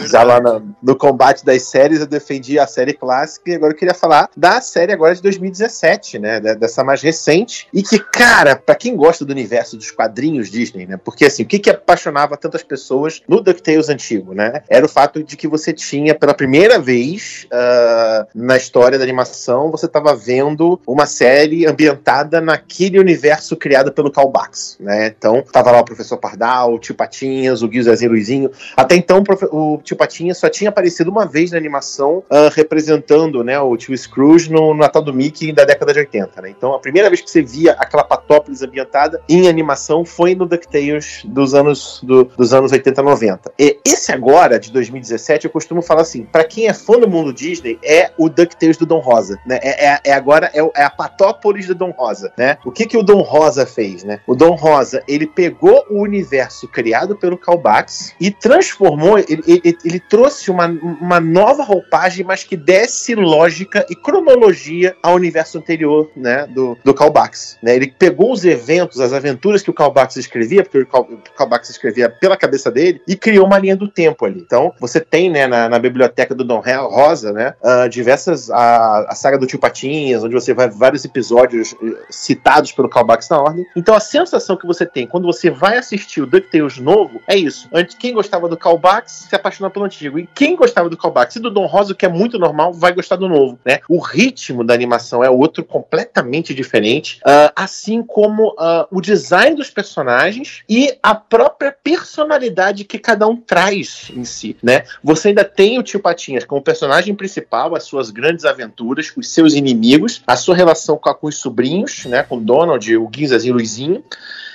[0.10, 3.78] Já lá no, no combate das séries eu defendi a série clássica e agora eu
[3.78, 8.56] queria falar da série agora de 2017, né, da- dessa mais recente e que, cara,
[8.56, 12.36] pra quem gosta do universo dos quadrinhos Disney, né, porque assim, o que que apaixonava
[12.38, 16.80] tantas pessoas no DuckTales antigo, né, era o fato de que você tinha pela primeira
[16.80, 17.96] vez ah,
[18.33, 24.29] na história da animação, você estava vendo uma série ambientada naquele universo criado pelo Carl
[24.29, 25.07] Bax, né?
[25.07, 28.51] Então, tava lá o professor Pardal, o tio Patinhas, o Guiz Zezinho Luizinho.
[28.75, 33.60] Até então, o tio Patinhas só tinha aparecido uma vez na animação, ah, representando né,
[33.60, 36.49] o tio Scrooge no Natal do Mickey da década de 80, né?
[36.49, 41.21] Então, a primeira vez que você via aquela patópolis ambientada em animação foi no DuckTales
[41.25, 43.51] dos anos, do- dos anos 80 90.
[43.60, 47.31] E esse agora, de 2017, eu costumo falar assim, pra quem é fã do mundo
[47.33, 49.60] Disney, é o DuckTales do Dom Rosa, né?
[49.62, 52.58] É, é- é agora é, é a patópolis do Dom Rosa, né?
[52.65, 54.19] O que que o Dom Rosa fez, né?
[54.28, 60.00] O Dom Rosa, ele pegou o universo criado pelo Calbax e transformou, ele, ele- ele
[60.00, 66.45] trouxe uma, uma nova roupagem, mas que desse lógica e cronologia ao universo anterior, né,
[66.47, 67.76] do, do Calbax, né?
[67.76, 71.69] Ele pegou os eventos, as aventuras que o Calbax escrevia, porque o Cal- o Calbax
[71.69, 74.39] escrevia pela cabeça dele, e criou uma linha do tempo ali.
[74.39, 79.13] Então, você tem, né, na, na biblioteca do Dom Rosa, né, ah, diversas, a, a
[79.13, 83.65] saga do Tio Patinhas, onde você vai vários episódios eh, citados pelo Calbax na ordem.
[83.75, 87.67] Então, a sensação que você tem quando você vai assistir o DuckTales novo é isso.
[87.73, 90.17] Antes, quem gostava do Calbax se apaixonou pelo antigo.
[90.17, 93.17] E quem gostava do Calbax e do Dom Rosa, que é muito normal, vai gostar
[93.17, 93.80] do novo, né?
[93.89, 99.69] O ritmo da animação é outro completamente diferente, ah, assim como ah, o design dos
[99.69, 104.86] personagens e a própria personalidade que cada um traz em si, né?
[105.03, 109.54] Você ainda tem o Tio Patinhas como personagem principal, as suas grandes aventuras, os seus
[109.54, 112.24] inimigos, a sua relação com, com os sobrinhos, né?
[112.24, 114.04] Com Donald, o Guinzazinho e o Luizinho.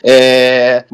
[0.05, 0.85] É,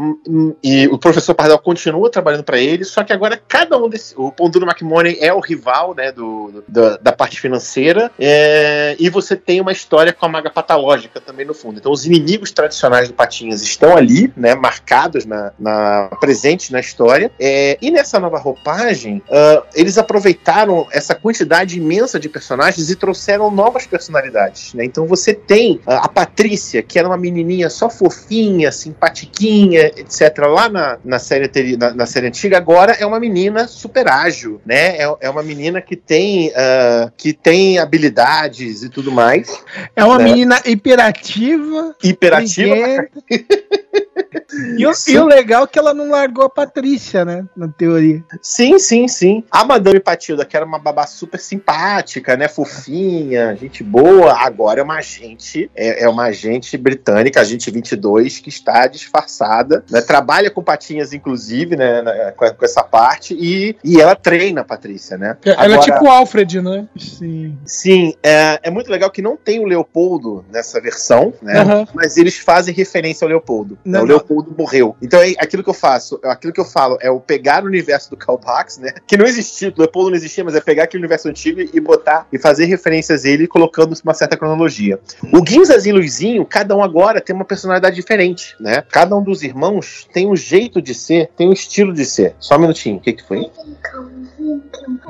[0.63, 4.15] e o professor Pardal continua trabalhando para ele, só que agora cada um desse.
[4.17, 9.37] O Ponduro McMoney é o rival né, do, do- da parte financeira, é, e você
[9.37, 11.79] tem uma história com a maga patológica também no fundo.
[11.79, 17.31] Então, os inimigos tradicionais do Patinhas estão ali, né, marcados, na, na- presentes na história,
[17.41, 23.51] é, e nessa nova roupagem, ah, eles aproveitaram essa quantidade imensa de personagens e trouxeram
[23.51, 24.75] novas personalidades.
[24.75, 24.85] Né?
[24.85, 30.37] Então, você tem a Patrícia, que era uma menininha só fofinha, simpatiquinha, etc.
[30.49, 34.99] Lá na, na, série, na, na série antiga, agora é uma menina super ágil, né?
[34.99, 39.63] É, é uma menina que tem, ah, que tem habilidades e tudo mais.
[39.95, 40.25] É uma Né?
[40.25, 43.09] menina hiperativa, Hiperativa.
[44.77, 47.45] E o, e o legal é que ela não largou a Patrícia, né?
[47.57, 48.23] Na teoria.
[48.43, 49.45] Sim, sim, sim.
[49.51, 52.49] A Madame Patilda, que era uma babá super simpática, né?
[52.49, 58.49] Fofinha, gente boa, agora é uma agente, é, é uma agente britânica, agente 22, que
[58.49, 60.01] está disfarçada, né?
[60.01, 62.03] Trabalha com patinhas, inclusive, né?
[62.03, 65.37] na- Com, com essa parte, e, e ela treina a Patrícia, né?
[65.45, 66.87] Ela é Agora- tipo o Alfred, né?
[66.99, 67.57] Sim.
[67.65, 71.59] Sim, é, é muito legal que não tem o Leopoldo nessa versão, né?
[71.61, 71.87] Aham.
[71.95, 73.79] Mas eles fazem referência ao Leopoldo.
[73.85, 74.18] Não, o não.
[74.19, 74.97] Leopoldo morreu.
[75.01, 78.11] Então é aquilo que eu faço, aquilo que eu falo é o pegar o universo
[78.11, 78.93] do Karl Barks, né?
[79.07, 82.27] Que não existia, o Leopoldo não existia, mas é pegar aquele universo antigo e botar
[82.33, 84.99] e fazer referências a ele colocando uma certa cronologia.
[85.33, 88.83] O Guinzas e Luizinho, cada um agora tem uma personalidade diferente, né?
[88.91, 92.35] Cada um dos irmãos tem um jeito de ser, tem um estilo de ser.
[92.39, 93.51] Só um minutinho, o que que foi?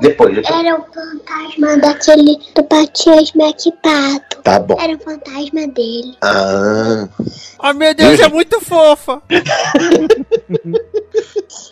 [0.01, 0.59] Depois, depois.
[0.59, 4.41] Era o fantasma daquele do Patias Pato.
[4.43, 4.77] Tá bom.
[4.79, 6.17] Era o fantasma dele.
[6.21, 7.07] Ah.
[7.63, 9.21] Oh, meu Deus, é muito fofa.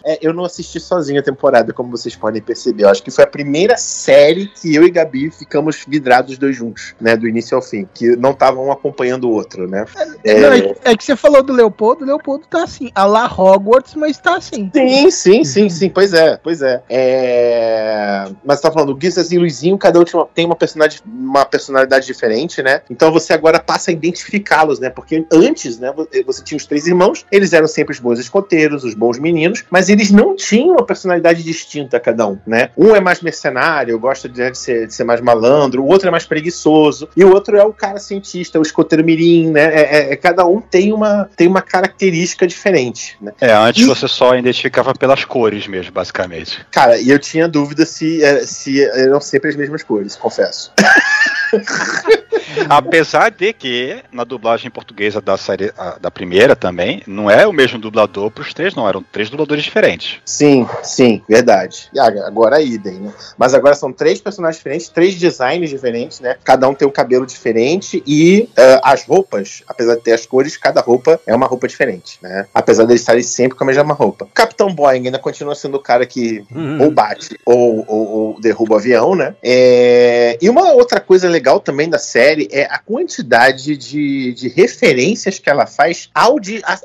[0.10, 2.84] É, eu não assisti sozinho a temporada, como vocês podem perceber.
[2.84, 6.56] Eu acho que foi a primeira série que eu e Gabi ficamos vidrados os dois
[6.56, 7.18] juntos, né?
[7.18, 7.88] Do início ao fim.
[7.94, 9.86] Que não estavam um acompanhando o outro, né?
[10.24, 13.26] É, Não, é, é que você falou do Leopoldo, o Leopoldo tá assim, a la
[13.26, 14.72] Hogwarts, mas tá assim.
[14.74, 15.90] Sim, sim, sim, sim.
[15.90, 16.82] Pois é, pois é.
[16.90, 21.02] É, Mas você tá falando, o Guizas e o Luizinho, cada um tem uma personalidade,
[21.06, 22.82] uma personalidade diferente, né?
[22.90, 24.90] Então você agora passa a identificá-los, né?
[24.90, 28.84] Porque antes, né, vo- você tinha os três irmãos, eles eram sempre os bons escoteiros,
[28.84, 32.70] os bons meninos, mas eles não tinham uma personalidade distinta cada um, né?
[32.78, 36.08] Um é mais mercenário, gosta de, né, de ser, de ser mais malandro, o outro
[36.08, 39.64] é mais preguiçoso, e o outro é o cara cientista, o escoteiro mirim, né?
[39.64, 43.34] É, é- é- cada um tem uma, tem uma característica diferente, né?
[43.42, 46.66] É, antes você só identificava pelas cores mesmo, basicamente.
[46.72, 50.72] Cara, e eu tinha dúvida se, é, se eram sempre as mesmas cores, confesso.
[52.70, 57.54] Apesar de que, na dublagem portuguesa da série a- da primeira também, não é o
[57.54, 58.88] mesmo dublador pros três, não.
[58.88, 60.20] Eram três dubladores diferentes.
[60.26, 61.90] Sim, sim, verdade.
[61.94, 63.14] E ag- agora é idem, né?
[63.38, 66.36] Mas agora são três personagens diferentes, três designs diferentes, né?
[66.44, 70.58] Cada um tem um cabelo diferente e ah, as roupas, apesar de ter as cores,
[70.58, 72.46] cada roupa é uma roupa diferente, né?
[72.54, 74.26] Apesar de eles estarem sempre com a mesma roupa.
[74.26, 76.44] O Capitão Boeing ainda continua sendo o cara que
[76.80, 79.36] ou bate ou, ou- ou derruba o avião, né?
[79.44, 85.40] É, E uma outra coisa legal também da série é a quantidade de, de referências
[85.40, 86.36] que ela faz ao,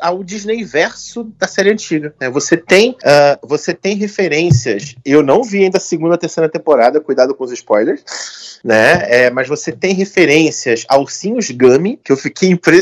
[0.00, 2.14] ao Disney verso da série antiga.
[2.20, 2.30] né?
[2.30, 4.94] Você tem ah, você tem referências.
[5.04, 7.00] Eu não vi ainda a segunda, terceira temporada.
[7.00, 8.02] Cuidado com os spoilers.
[8.64, 9.02] Né?
[9.08, 12.80] É, mas você tem referências a Ursinhos Gummy, que eu fiquei impre...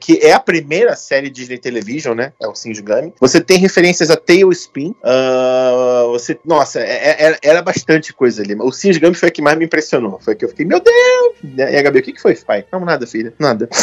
[0.00, 2.32] que é a primeira série Disney Television, né?
[2.42, 3.12] É Ursinhos Gummy.
[3.20, 4.94] Você tem referências a Tailspin.
[5.04, 8.54] Ah, você, nossa, é- é- era, bastante coisa ali.
[8.54, 10.18] O Ursinhos Gummy foi a que mais me impressionou.
[10.20, 11.07] Foi a que eu fiquei, meu Deus!
[11.42, 12.64] E a Gabi, o que, que foi, pai?
[12.72, 13.68] Não, nada, filha, nada.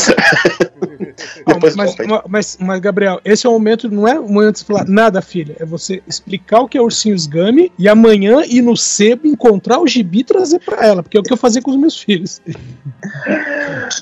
[1.48, 2.10] Depois mas, conta aí.
[2.10, 4.86] ma- mas, mas, Gabriel, esse é o momento, não é o momento de você falar
[4.86, 5.56] nada, filha.
[5.60, 9.88] É você explicar o que é Ursinhos Gummy e amanhã ir no sebo encontrar o
[9.88, 12.42] gibi e trazer pra ela, porque é o que eu fazia com os meus filhos.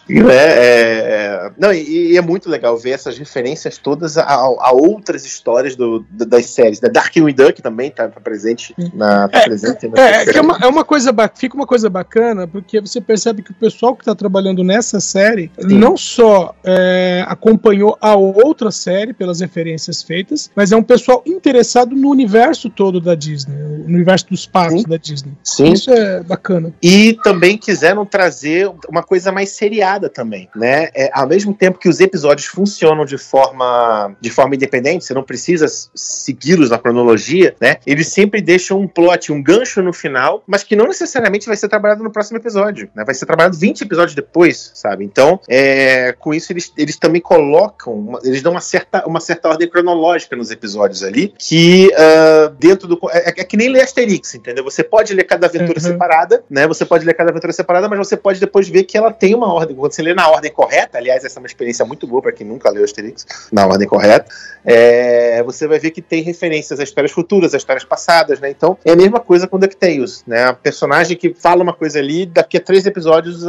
[0.10, 5.26] Né, é, não, e, e é muito legal ver essas referências todas a, a outras
[5.26, 6.80] histórias do, da- das séries.
[6.80, 10.42] Da Darkwing Duck também tá, tá presente na tá presente na É, é, que é,
[10.42, 13.13] uma, é uma coisa fica uma coisa bacana, porque você percebe
[13.44, 15.78] que o pessoal que tá trabalhando nessa série Sim.
[15.78, 21.96] não só é, acompanhou a outra série pelas referências feitas, mas é um pessoal interessado
[21.96, 24.90] no universo todo da Disney, no universo dos parques Sim.
[24.90, 25.34] da Disney.
[25.44, 25.74] Sim.
[25.74, 26.74] Isso é bacana.
[26.82, 30.90] E também quiseram trazer uma coisa mais seriada também, né?
[30.96, 35.24] É, ao mesmo tempo que os episódios funcionam de forma, de forma independente, você não
[35.24, 37.78] precisa segui-los na cronologia, né?
[37.86, 41.68] Eles sempre deixam um plot, um gancho no final, mas que não necessariamente vai ser
[41.68, 43.03] trabalhado no próximo episódio, né?
[43.04, 45.04] Vai ser trabalhado 20 episódios depois, sabe?
[45.04, 49.50] Então, é, com isso eles, eles também colocam, uma- eles dão uma certa, uma certa
[49.50, 53.00] ordem cronológica nos episódios ali, que ah, dentro do.
[53.12, 54.64] É, é que nem ler Asterix, entendeu?
[54.64, 55.86] Você pode ler cada aventura Uhum.
[55.92, 56.68] separada, né?
[56.68, 59.52] Você pode ler cada aventura separada, mas você pode depois ver que ela tem uma
[59.54, 59.76] ordem.
[59.76, 62.46] Quando você lê na ordem correta, aliás, essa é uma experiência muito boa para quem
[62.48, 64.26] nunca leu Asterix, na ordem correta,
[64.68, 68.50] é, você vai ver que tem referências a histórias futuras, a histórias passadas, né?
[68.50, 70.46] Então é a mesma coisa com DuckTales, né?
[70.46, 72.93] A personagem que fala uma coisa ali, daqui a três episódios,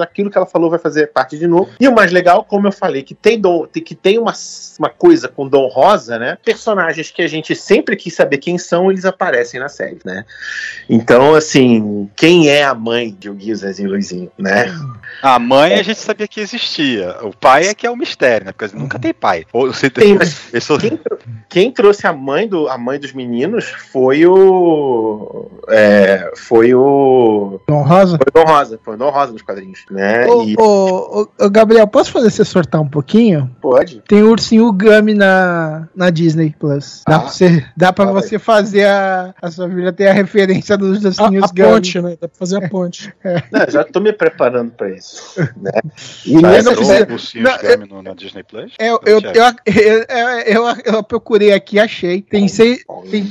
[0.01, 1.71] aquilo que ela falou vai fazer parte de novo.
[1.79, 4.33] E o mais legal, como eu falei, que tem, dom, que tem uma,
[4.79, 6.39] uma coisa com Dom Rosa, né?
[6.45, 10.25] Personagens que a gente sempre quis saber quem são, eles aparecem na série, né?
[10.89, 14.67] Então, assim, quem é a mãe de Guio, Zezinho e Luizinho, né?
[15.23, 17.17] A mãe a gente sabia que existia.
[17.23, 18.53] O pai é que é o mistério, né?
[18.53, 19.45] Porque nunca tem pai.
[19.53, 21.01] Ou você Tem, mas Eles são- quem,
[21.49, 25.51] quem trouxe a mãe, do, a mãe dos meninos foi o.
[25.69, 27.61] é, foi o.
[27.67, 28.19] Dom Rosa?
[28.19, 28.81] Foi o Dom Rosa.
[28.85, 30.27] Foi o Dom Rosa nos quadrinhos, né?
[30.27, 33.51] Ô, E ô, ô, Gabriel, posso fazer você sortar um pouquinho?
[33.61, 34.03] pode.
[34.09, 37.03] Tem o Ursinho Gummy na, na Disney Plus.
[37.07, 37.19] Dá Ah.
[37.21, 38.13] pra você, dá pra aí.
[38.13, 41.69] você fazer a, a sua filha ter a referência dos A, Ursinhos a Gummy.
[41.75, 42.11] ponte, né?
[42.21, 43.13] Dá pra fazer a ponte.
[43.53, 45.35] Não, já tô me preparando pra isso.
[45.61, 45.71] Né?
[46.27, 48.73] E nessa não precisa- o Ursinhos não, Gummy no, na Disney Plus?
[48.79, 50.05] Eu, Então, eu, eu,
[50.47, 52.23] eu, eu, eu procurei aqui, achei.
[52.23, 52.85] Tem seis.
[53.11, 53.29] Tem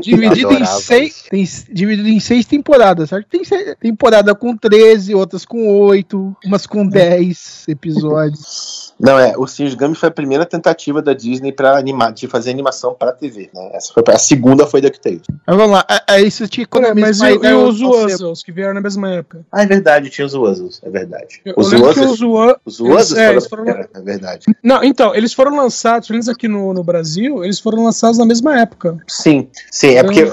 [0.00, 1.24] dividido em seis.
[1.30, 3.26] Tem dividido em seis temporadas, certo?
[3.28, 4.56] Tem seis- temporada com
[4.90, 8.90] 13, outras com 8, umas com 10 episódios.
[9.00, 12.50] Não, é, o Ursinhos Gummy foi a primeira tentativa da Disney para animar, de fazer
[12.50, 13.48] animação pra TV.
[13.54, 13.70] Né?
[13.72, 15.22] Essa foi, a segunda foi DuckTales.
[15.46, 18.52] Mas vamos lá, a- a isso te Pera, mas e, e os você- Wuzzles, que
[18.52, 19.40] vieram na mesma época?
[19.50, 21.40] Ah, é verdade, tinha os Wuzzles, é verdade.
[21.46, 22.20] Eu, Os Wuzzles,
[22.66, 23.12] os Wuzzles...
[23.18, 24.44] é, foram, eles foram- é, é verdade.
[24.62, 28.26] Não, então, eles foram lançados, pelo menos aqui no, no Brasil, eles foram lançados na
[28.26, 28.98] mesma época.
[29.08, 30.30] Sim, sim, é porque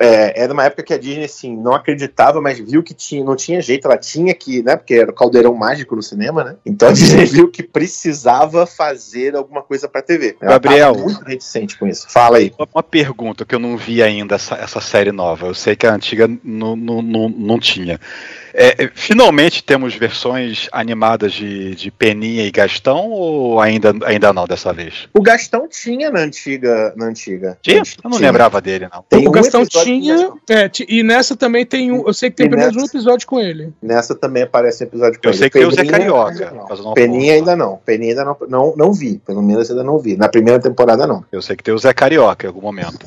[0.00, 3.36] é, era uma época que a Disney assim, não acreditava, mas viu que tinha, não
[3.36, 4.76] tinha jeito, ela tinha que, né?
[4.76, 6.56] Porque era o caldeirão mágico no cinema, né?
[6.64, 10.36] Então a Disney viu que precisava fazer alguma coisa pra TV.
[10.40, 10.94] Ela Gabriel.
[10.94, 12.06] muito reticente com isso.
[12.10, 12.52] Fala aí.
[12.58, 15.46] Uma- Uma pergunta que eu não vi ainda essa, essa série nova.
[15.46, 17.98] Eu sei que a antiga não, não, não, não tinha.
[18.60, 24.46] É, é, finalmente temos versões animadas de, de Peninha e Gastão ou ainda, ainda não
[24.46, 25.08] dessa vez?
[25.14, 26.92] O Gastão tinha na antiga.
[26.96, 27.56] Na antiga.
[27.62, 27.78] Tinha?
[27.78, 28.28] Eu não Tinha.
[28.30, 29.04] lembrava dele, não.
[29.08, 30.14] Tem o um Gastão episódio tinha.
[30.16, 30.38] Gastão.
[30.50, 32.04] É, e nessa também tem um.
[32.06, 33.72] Eu sei que tem E pelo menos um nessa- episódio com ele.
[33.80, 35.38] Nessa também aparece um epepisódio com Eu ele.
[35.38, 36.50] sei que tem o Zé Carioca.
[36.50, 36.66] não.
[36.88, 37.78] eu Peninha ainda não.
[37.86, 39.18] Peninha ainda não, não, não vi.
[39.24, 40.16] Pelo menos ainda não vi.
[40.16, 41.24] Na primeira temporada, não.
[41.30, 42.98] Eu sei que tem o Zé Carioca em algum momento.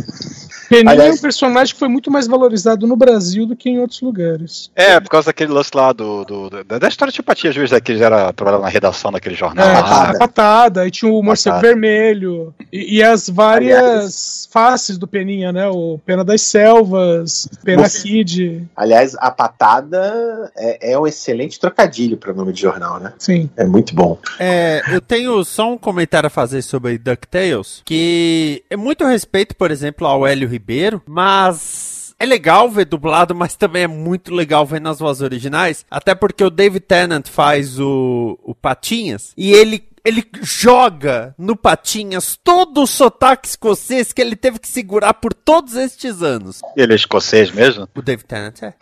[0.70, 3.80] Peninha Aliás- é um personagem que foi muito mais valorizado no Brasil do que em
[3.80, 4.72] outros lugares.
[4.74, 7.80] É, por causa daquele lance lá do, do- da, da história de simpatia, às vezes,
[7.82, 9.68] que eles era trabalhava na redação daquele jornal.
[9.68, 9.82] É, lá.
[9.84, 10.12] patada.
[10.16, 11.68] a patada, aí tinha o morcego Patada.
[11.74, 12.54] vermelho.
[12.72, 15.68] E, e as várias faces do Peninha, né?
[15.68, 18.68] O Pena das Selvas, Pena Você- Kid.
[18.76, 23.14] Aliás, a patada é, é um excelente trocadilho para nome de jornal, né?
[23.18, 23.50] Sim.
[23.58, 24.18] É muito bom.
[24.40, 29.72] É, eu tenho só um comentário a fazer sobre DuckTales, que é muito respeito, por
[29.72, 34.80] exemplo, ao Hélio Ribeiro, mas é legal ver dublado, mas também é muito legal ver
[34.80, 40.26] nas vozes originais, até porque o David Tennant faz o, o Patinhas, e ele ele
[40.42, 46.22] joga no Patinhas todo o sotaque escocês que ele teve que segurar por todos estes
[46.22, 46.60] anos.
[46.76, 47.88] Ele é escocês mesmo?
[47.96, 48.74] O David Tennant é.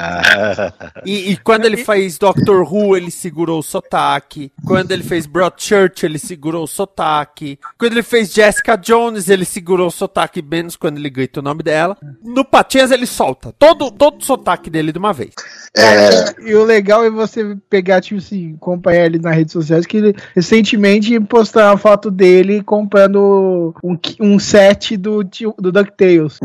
[0.00, 0.72] Ah,
[1.04, 4.52] E, e quando ele fez Doctor Who, ele segurou o sotaque.
[4.64, 7.58] Quando ele fez Broadchurch, ele segurou o sotaque.
[7.76, 11.64] Quando ele fez Jessica Jones, ele segurou o sotaque menos quando ele grita o nome
[11.64, 11.96] dela.
[12.22, 15.32] No Patinhas, ele solta todo, todo o sotaque dele de uma vez.
[15.76, 19.96] É, E o legal é você pegar, tipo assim, acompanhar ele nas redes sociais, que
[19.96, 20.16] ele
[20.58, 25.22] recentemente postou uma foto dele comprando um, um set do,
[25.58, 26.38] do DuckTales.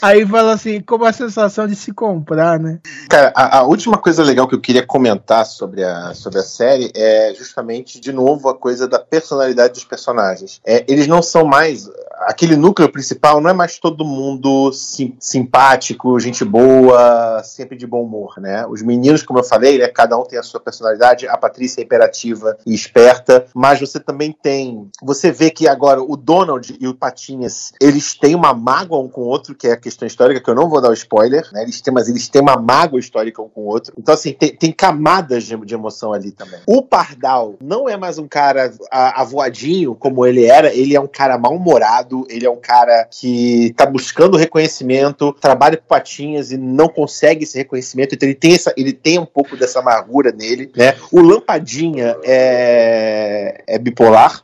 [0.00, 2.78] Aí fala assim, como a sensação de se comprar, né?
[3.08, 6.90] cara, a, a última coisa legal que eu queria comentar sobre a, sobre a série
[6.94, 10.60] é justamente, de novo, a coisa da personalidade dos personagens.
[10.64, 11.88] É, eles não são mais.
[12.20, 18.02] Aquele núcleo principal não é mais todo mundo sim- simpático, gente boa, sempre de bom
[18.02, 18.66] humor, né?
[18.66, 21.28] Os meninos, como eu falei, né, cada um tem a sua personalidade.
[21.28, 24.88] A Patrícia é hiperativa e esperta, mas você também tem.
[25.02, 29.22] Você vê que agora o Donald e o Patinhas eles têm uma mágoa um com
[29.22, 31.62] o outro, que é a questão histórica, que eu não vou dar o spoiler, né?
[31.62, 33.92] Eles têm, mas eles têm uma mágoa histórica um com o outro.
[33.98, 36.60] Então, assim, tem, tem camadas de, de emoção ali também.
[36.66, 41.38] O Pardal não é mais um cara avoadinho como ele era, ele é um cara
[41.38, 47.44] mal-humorado, ele é um cara que tá buscando reconhecimento, trabalha com patinhas e não consegue
[47.44, 50.94] esse reconhecimento, então ele tem, essa, ele tem um pouco dessa amargura nele, né?
[51.10, 54.42] O Lampadinha é, é bipolar.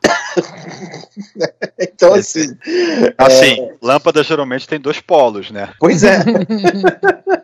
[1.79, 2.57] então, assim.
[3.17, 5.69] assim, lâmpada geralmente tem dois polos, né?
[5.79, 6.19] Pois é.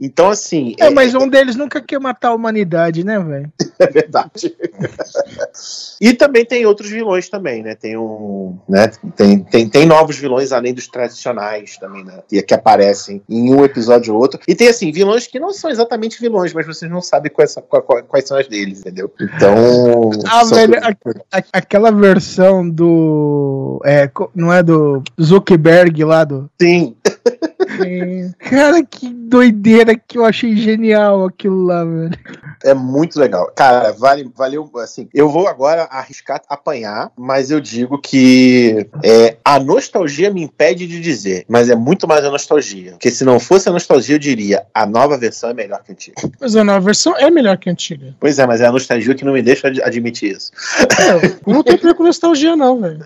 [0.00, 0.74] Então, assim.
[0.78, 3.52] É, mas um deles nunca quer matar a humanidade, né, velho?
[3.80, 4.54] É verdade.
[6.00, 7.74] e também tem outros vilões também, né?
[7.74, 8.90] Tem um, né?
[9.16, 12.18] Tem, tem, tem novos vilões além dos tradicionais também, né?
[12.28, 14.38] Que, aparecem em um episódio ou outro.
[14.46, 17.82] E tem assim vilões que não são exatamente vilões, mas vocês não sabem quais, qual-
[17.82, 19.10] quais são as deles, entendeu?
[19.18, 20.10] Então.
[20.26, 23.80] Ah, velho, a- a- aquela versão do.
[23.84, 26.50] É, não é do Zuckerberg lá do.
[26.60, 26.94] Sim.
[28.38, 32.10] Cara, que doideira que eu achei genial aquilo lá, velho.
[32.64, 33.50] É muito legal.
[33.54, 34.70] Cara, vale, valeu.
[34.76, 40.86] Assim, eu vou agora arriscar apanhar, mas eu digo que é, a nostalgia me impede
[40.86, 42.92] de dizer, mas é muito mais a nostalgia.
[42.92, 45.94] Porque se não fosse a nostalgia, eu diria, a nova versão é melhor que a
[45.94, 46.16] antiga.
[46.40, 48.14] Mas a nova versão é melhor que a antiga.
[48.20, 50.50] Pois é, mas é a nostalgia que não me deixa ad- admitir isso.
[50.98, 53.04] É, não tem a ver com nostalgia, não, velho.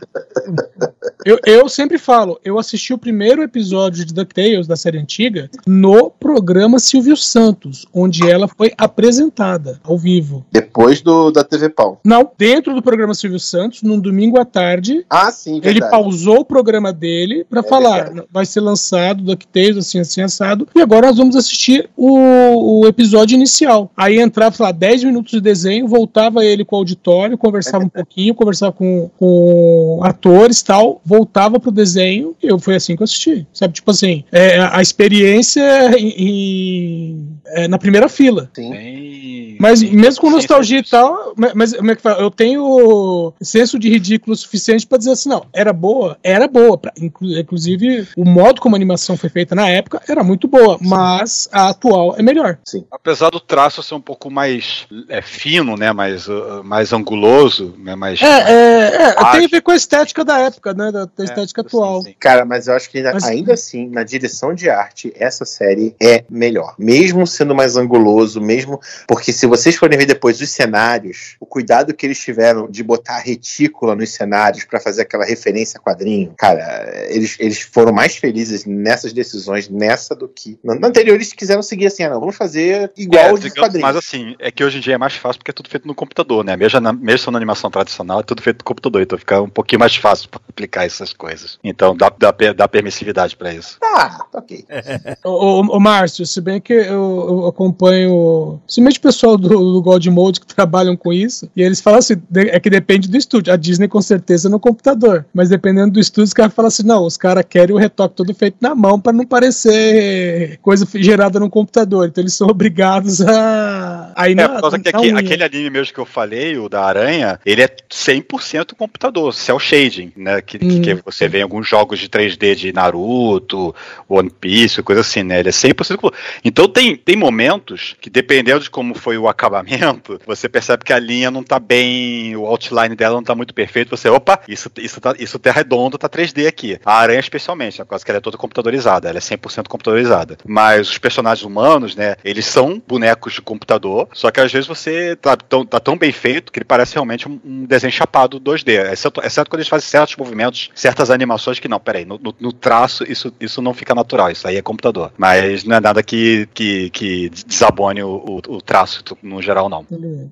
[1.24, 6.10] Eu, eu sempre falo, eu assisti o primeiro episódio de DuckTales, da série antiga, no
[6.10, 10.44] programa Silvio Santos, onde ela foi apresentada ao vivo.
[10.50, 12.00] Depois do da TV Pau.
[12.04, 15.90] Não, dentro do programa Silvio Santos, num domingo à tarde, Ah, sim, ele verdade.
[15.90, 18.28] pausou o programa dele pra É falar, verdade.
[18.32, 23.34] vai ser lançado DuckTales, assim, assim, assado, e agora nós vamos assistir o, o episódio
[23.34, 23.90] inicial.
[23.96, 27.88] Aí entrava, sei lá, 10 minutos de desenho, voltava ele com o auditório, conversava um
[27.88, 33.02] pouquinho, conversava com, com atores e tal, voltava pro desenho, e eu, foi assim que
[33.02, 33.74] eu assisti, sabe?
[33.74, 35.62] Tipo assim, é, a experiência
[35.98, 38.50] em- em- é, na primeira fila.
[38.54, 38.70] Sim.
[38.70, 39.23] Bem-
[39.60, 40.84] Mas mesmo com Sim, nostalgia sim.
[40.86, 42.20] e tal, mas, como é que fala?
[42.22, 46.76] Eu tenho senso de ridículo suficiente pra dizer assim, não, era boa, era boa.
[46.78, 50.78] Pra- inclu- inclusive, o modo como a animação foi feita na época era muito boa,
[50.80, 52.58] mas a atual é melhor.
[52.90, 55.92] Apesar do traço ser um pouco mais é, fino, né?
[55.92, 57.94] Mais, uh, mais anguloso, né?
[57.94, 58.20] Mais.
[58.22, 60.90] É, é, é, tem a ver com a estética da época, né?
[60.90, 62.02] Da, da estética sim, atual.
[62.02, 62.14] sim.
[62.18, 65.94] Cara, mas eu acho que ainda, Mas- ainda assim, na direção de arte, essa série
[66.00, 66.74] é melhor.
[66.78, 68.80] Mesmo sendo mais anguloso, mesmo.
[69.06, 73.16] Porque se vocês forem ver depois os cenários, o cuidado que eles tiveram de botar
[73.16, 78.16] a retícula nos cenários pra fazer aquela referência a quadrinho, cara, eles, eles foram mais
[78.16, 80.58] felizes nessas decisões, nessa do que.
[80.64, 83.58] Na, na anterior, eles quiseram seguir assim, ah, não, vamos fazer igual É, os digamos,
[83.60, 83.82] quadrinhos.
[83.88, 85.94] mas assim, é que hoje em dia é mais fácil porque é tudo feito no
[85.94, 86.56] computador, né?
[86.56, 89.80] Mesmo na, mesmo na animação tradicional, é tudo feito no computador, então fica um pouquinho
[89.80, 91.58] mais fácil pra aplicar essas coisas.
[91.62, 93.78] Então dá, dá, per- dá permissividade pra isso.
[93.82, 94.64] Ah, tá ok.
[95.24, 99.82] Ô, ô, ô, Márcio, se bem que eu, eu acompanho, principalmente o pessoal do, do
[99.82, 103.52] God Mode que trabalham com isso, e eles falam assim, é que depende do estúdio.
[103.52, 107.04] A Disney com certeza no computador, mas dependendo do estúdio, os caras falam assim, não,
[107.04, 111.50] os caras querem o retoque todo feito na mão pra não parecer coisa gerada no
[111.50, 112.06] computador.
[112.06, 115.92] Então eles são obrigados a, a É, na- por causa que aqui- aquele anime mesmo
[115.94, 120.40] que eu falei, o da aranha, ele é 100% computador, cel shading, né?
[120.40, 120.80] Que, que- Hum.
[120.82, 123.74] que você vê em alguns jogos de 3D de Naruto,
[124.08, 125.40] One Piece, coisa assim, né?
[125.40, 126.14] Ele é 100% computador.
[126.44, 130.98] Então tem, tem momentos que, dependendo de como foi o acabamento, você percebe que a
[130.98, 133.96] linha não tá bem, o outline dela não tá muito perfeito.
[133.96, 136.78] Você, opa, isso, isso, tá, isso tá redondo, tá 3D aqui.
[136.84, 140.38] A aranha, especialmente, né, por causa que ela é toda computadorizada, ela é 100% computadorizada.
[140.46, 145.16] Mas os personagens humanos, né, eles são bonecos de computador, só que às vezes você
[145.16, 148.92] tá tão, tá tão bem feito que ele parece realmente um, um desenho chapado 2D.
[148.92, 152.52] Exceto, exceto quando eles fazem certos movimentos, certas animações que não, peraí, no, no, no
[152.52, 155.12] traço isso, isso não fica natural, isso aí é computador.
[155.16, 159.84] Mas não é nada que, que, que desabone o, o, o traço no geral, não.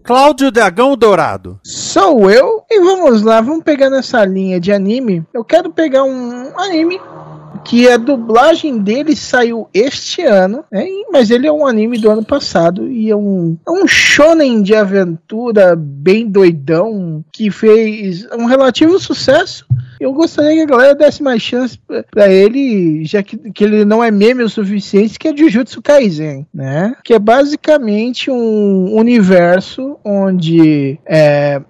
[0.02, 1.58] Cláudio Dragão Dourado.
[1.62, 5.24] Sou eu e vamos lá, vamos pegar nessa linha de anime.
[5.32, 7.00] Eu quero pegar um anime
[7.64, 10.86] que a dublagem dele saiu este ano, né?
[11.12, 14.74] mas ele é um anime do ano passado e é um, é um shonen de
[14.74, 19.66] aventura bem doidão que fez um relativo sucesso.
[20.02, 21.78] Eu gostaria que a galera desse mais chance
[22.10, 26.46] pra ele, já que, que ele não é meme o suficiente, que é Jujutsu Kaisen,
[26.52, 26.94] né?
[27.04, 31.60] Que é basicamente um universo onde é,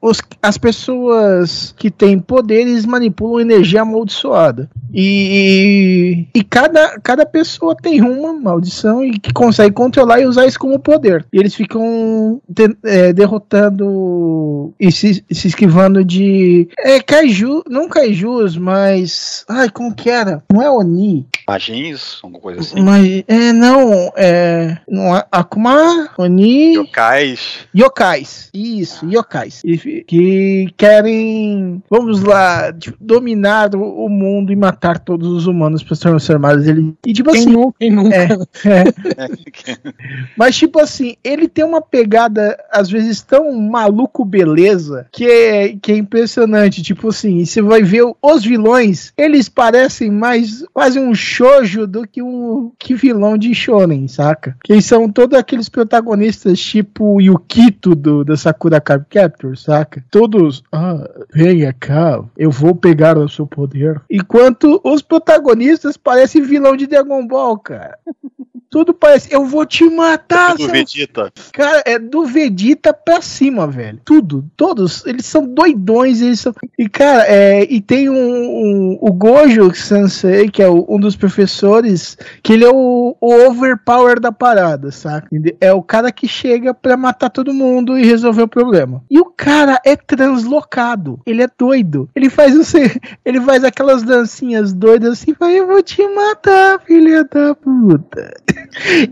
[0.00, 4.68] os- as pessoas que têm poderes manipulam energia amaldiçoada.
[4.92, 10.58] E, e cada, cada pessoa tem uma maldição e que consegue controlar e usar isso
[10.58, 11.24] como poder.
[11.32, 16.68] E eles ficam te- é, derrotando e se, se esquivando de.
[16.78, 19.44] É, kaiju, não kaijus, mas.
[19.48, 20.42] Ai, como que era?
[20.52, 21.26] Não é Oni.
[21.48, 22.82] Magins, alguma coisa assim.
[22.82, 23.24] Mas.
[23.28, 24.12] É, não.
[24.16, 24.78] É.
[24.88, 26.74] Não é Akuma, Oni.
[26.74, 27.68] Yokais.
[27.74, 28.50] Yokais.
[28.52, 29.62] Isso, yokais.
[29.64, 35.82] E Que querem, vamos lá, tipo, dominar o, o mundo e matar todos os humanos
[35.82, 36.94] para se transformar ele.
[37.06, 37.52] E tipo Quem assim.
[37.52, 38.16] nunca, quem nunca?
[38.16, 38.32] É,
[38.66, 39.92] é.
[40.36, 45.92] Mas, tipo assim, ele tem uma pegada, às vezes, tão maluco beleza, que é, que
[45.92, 46.82] é impressionante.
[46.82, 52.22] Tipo assim, você vai ver os vilões, eles parecem mais quase um shoujo do que
[52.22, 54.56] um que vilão de shonen, saca?
[54.64, 60.04] Que são todos aqueles protagonistas, tipo Yukito do, da Sakura Card Captor, saca?
[60.10, 64.00] Todos, ah, venha cá, eu vou pegar o seu poder.
[64.10, 67.98] Enquanto os protagonistas parecem vilão de Dragon Ball, cara.
[68.70, 71.32] Tudo parece, eu vou te matar, do seu Vegeta.
[71.52, 74.00] Cara, é do Vegeta pra cima, velho.
[74.04, 76.54] Tudo, todos, eles são doidões, eles são.
[76.78, 81.16] E, cara, é, e tem um, um- o Gojo Sensei, que é o- um dos
[81.16, 85.28] professores, que ele é o, o overpower da parada, saca?
[85.60, 89.02] É o cara que chega pra matar todo mundo e resolver o problema.
[89.10, 91.20] E o cara é translocado.
[91.26, 92.08] Ele é doido.
[92.14, 92.60] Ele faz o
[93.24, 98.32] ele faz aquelas dancinhas doidas assim, vai, eu vou te matar, filha da puta.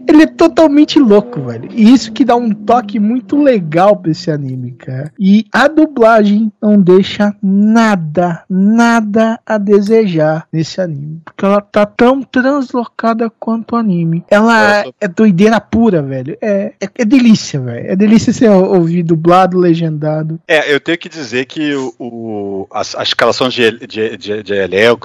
[0.06, 1.68] Ele é totalmente louco, velho.
[1.72, 5.12] E isso que dá um toque muito legal pra esse anime, cara.
[5.18, 11.20] E a dublagem não deixa nada, nada a desejar nesse anime.
[11.24, 14.24] Porque ela tá tão translocada quanto o anime.
[14.30, 16.36] Ela é doideira pura, velho.
[16.40, 17.90] É, é, é delícia, velho.
[17.90, 20.40] É delícia você ouvir dublado, legendado.
[20.46, 24.54] É, eu tenho que dizer que o, o a, a, escalação de, de, de, de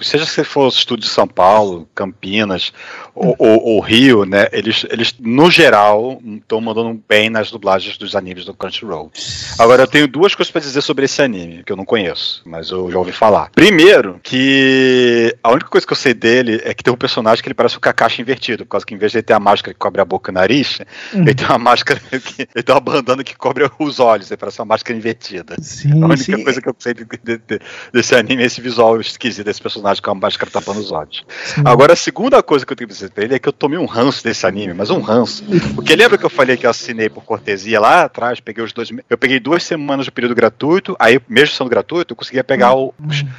[0.04, 2.74] seja se for o estúdio de São Paulo, Campinas
[3.16, 4.33] ou, ou, ou Rio, né?
[4.52, 9.12] Eles, eles no geral, estão mandando bem nas dublagens dos animes do Crunchyroll.
[9.60, 12.70] Agora, eu tenho duas coisas para dizer sobre esse anime, que eu não conheço, mas
[12.70, 13.50] eu já ouvi falar.
[13.52, 17.48] Primeiro, que a única coisa que eu sei dele é que tem um personagem que
[17.48, 19.74] ele parece o Kakashi invertido, por causa que em vez de ele ter a máscara
[19.74, 20.80] que cobre a boca e o nariz,
[21.14, 21.22] uhum.
[21.22, 22.48] ele tem uma máscara que.
[22.54, 25.56] Ele tem uma bandana que cobre os olhos, ele parece uma máscara invertida.
[25.62, 26.44] Sim, a única sim.
[26.44, 27.60] coisa que eu sei de, de, de,
[27.92, 31.24] desse anime é esse visual esquisito desse personagem com a máscara tapando os olhos.
[31.46, 31.62] Sim.
[31.66, 33.78] Agora, a segunda coisa que eu tenho que dizer pra ele é que eu tomei
[33.78, 35.44] um ranço desse anime, mas um ranço.
[35.76, 38.90] Porque lembra que eu falei que eu assinei por cortesia lá atrás, peguei os dois.
[39.10, 42.94] Eu peguei duas semanas do período gratuito, aí, mesmo sendo gratuito, eu conseguia pegar o,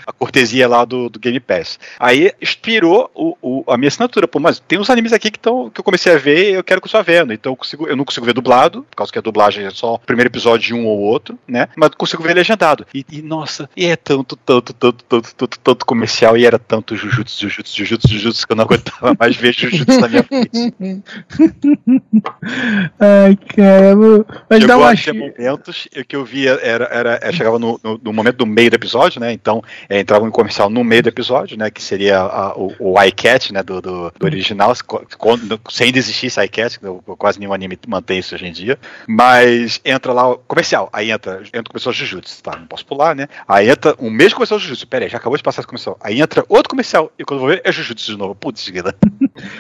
[0.07, 1.79] a cortesia lá do, do Game Pass.
[1.99, 4.29] Aí expirou o, o, a minha assinatura.
[4.29, 6.65] Pô, mas tem uns animes aqui que, tão, que eu comecei a ver e eu
[6.65, 7.33] quero continuar vendo.
[7.33, 9.95] Então eu, consigo, eu não consigo ver dublado, por causa que a dublagem é só
[9.95, 11.69] o primeiro episódio de um ou outro, né?
[11.77, 12.87] Mas consigo ver legendado.
[12.95, 16.97] E, e nossa, e é tanto, tanto, tanto, tanto, tanto, tanto comercial e era tanto
[16.97, 20.74] Jujutsu, Jujutsu, Jujutsu, Jujutsu que eu não aguentava mais ver Jujutsu na minha frente.
[22.99, 24.27] Ai, caramba.
[24.49, 28.13] Mas Chegou dá uma momentos que eu via, era, era, era chegava no, no, no,
[28.13, 29.33] momento do meio do episódio, né?
[29.33, 31.71] Então é, entrava um comercial no meio do episódio, né?
[31.71, 33.63] Que seria a, o, o iCat, né?
[33.63, 34.73] Do, do, do original,
[35.19, 36.79] quando, sem desistir esse iCat,
[37.19, 38.79] quase nenhum anime mantém isso hoje em dia.
[39.07, 42.57] Mas entra lá, comercial, aí entra, entra o comercial Jujutsu, tá?
[42.57, 43.29] Não posso pular, né?
[43.47, 45.99] Aí entra um mesmo comercial Jujutsu, pera aí, já acabou de passar esse comercial.
[46.01, 48.35] Aí entra outro comercial, e quando eu vou ver, é Jujutsu de novo.
[48.35, 48.95] Putz, vida.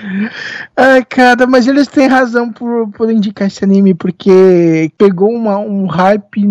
[0.77, 5.87] Ai, cara, mas eles têm razão por, por indicar esse anime, porque pegou uma, um
[5.87, 6.43] hype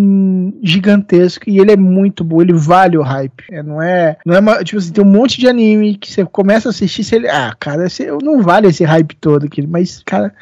[0.62, 3.44] gigantesco e ele é muito bom, ele vale o hype.
[3.52, 4.18] É, não é.
[4.26, 7.04] Não é uma, tipo assim, tem um monte de anime que você começa a assistir,
[7.04, 10.34] você, ah, cara, você, não vale esse hype todo aqui, mas, cara,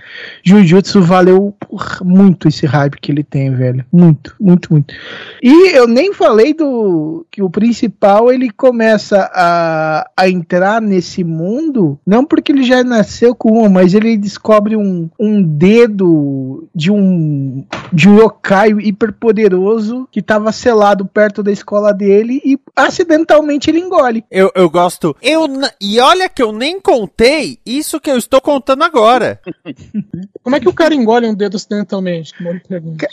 [0.44, 3.86] Jujutsu valeu porra, muito esse hype que ele tem, velho.
[3.92, 4.94] Muito, muito, muito.
[5.42, 12.00] E eu nem falei do que o principal ele começa a, a entrar nesse mundo,
[12.06, 17.66] não porque ele já nasceu com uma, mas ele descobre um, um dedo de um
[17.92, 24.24] de um yokai hiperpoderoso que estava selado perto da escola dele e acidentalmente ele engole.
[24.32, 25.16] Eu, eu gosto.
[25.22, 25.46] Eu,
[25.80, 29.40] e olha que eu nem contei isso que eu estou contando agora.
[30.44, 32.34] Como é que o cara engole um dedo acidentalmente?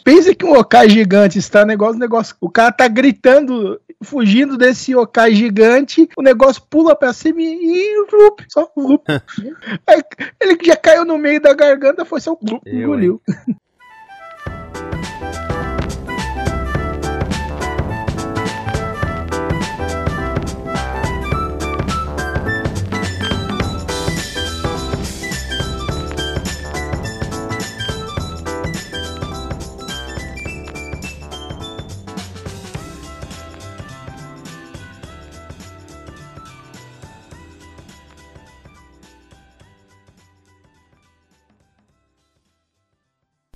[0.05, 2.37] Pensa que um yokai gigante está negócio, negócio.
[2.41, 8.41] O cara tá gritando, fugindo desse yokai gigante, o negócio pula pra cima e rup,
[8.49, 9.05] só rup.
[10.41, 13.21] ele já caiu no meio da garganta, foi só rup, engoliu.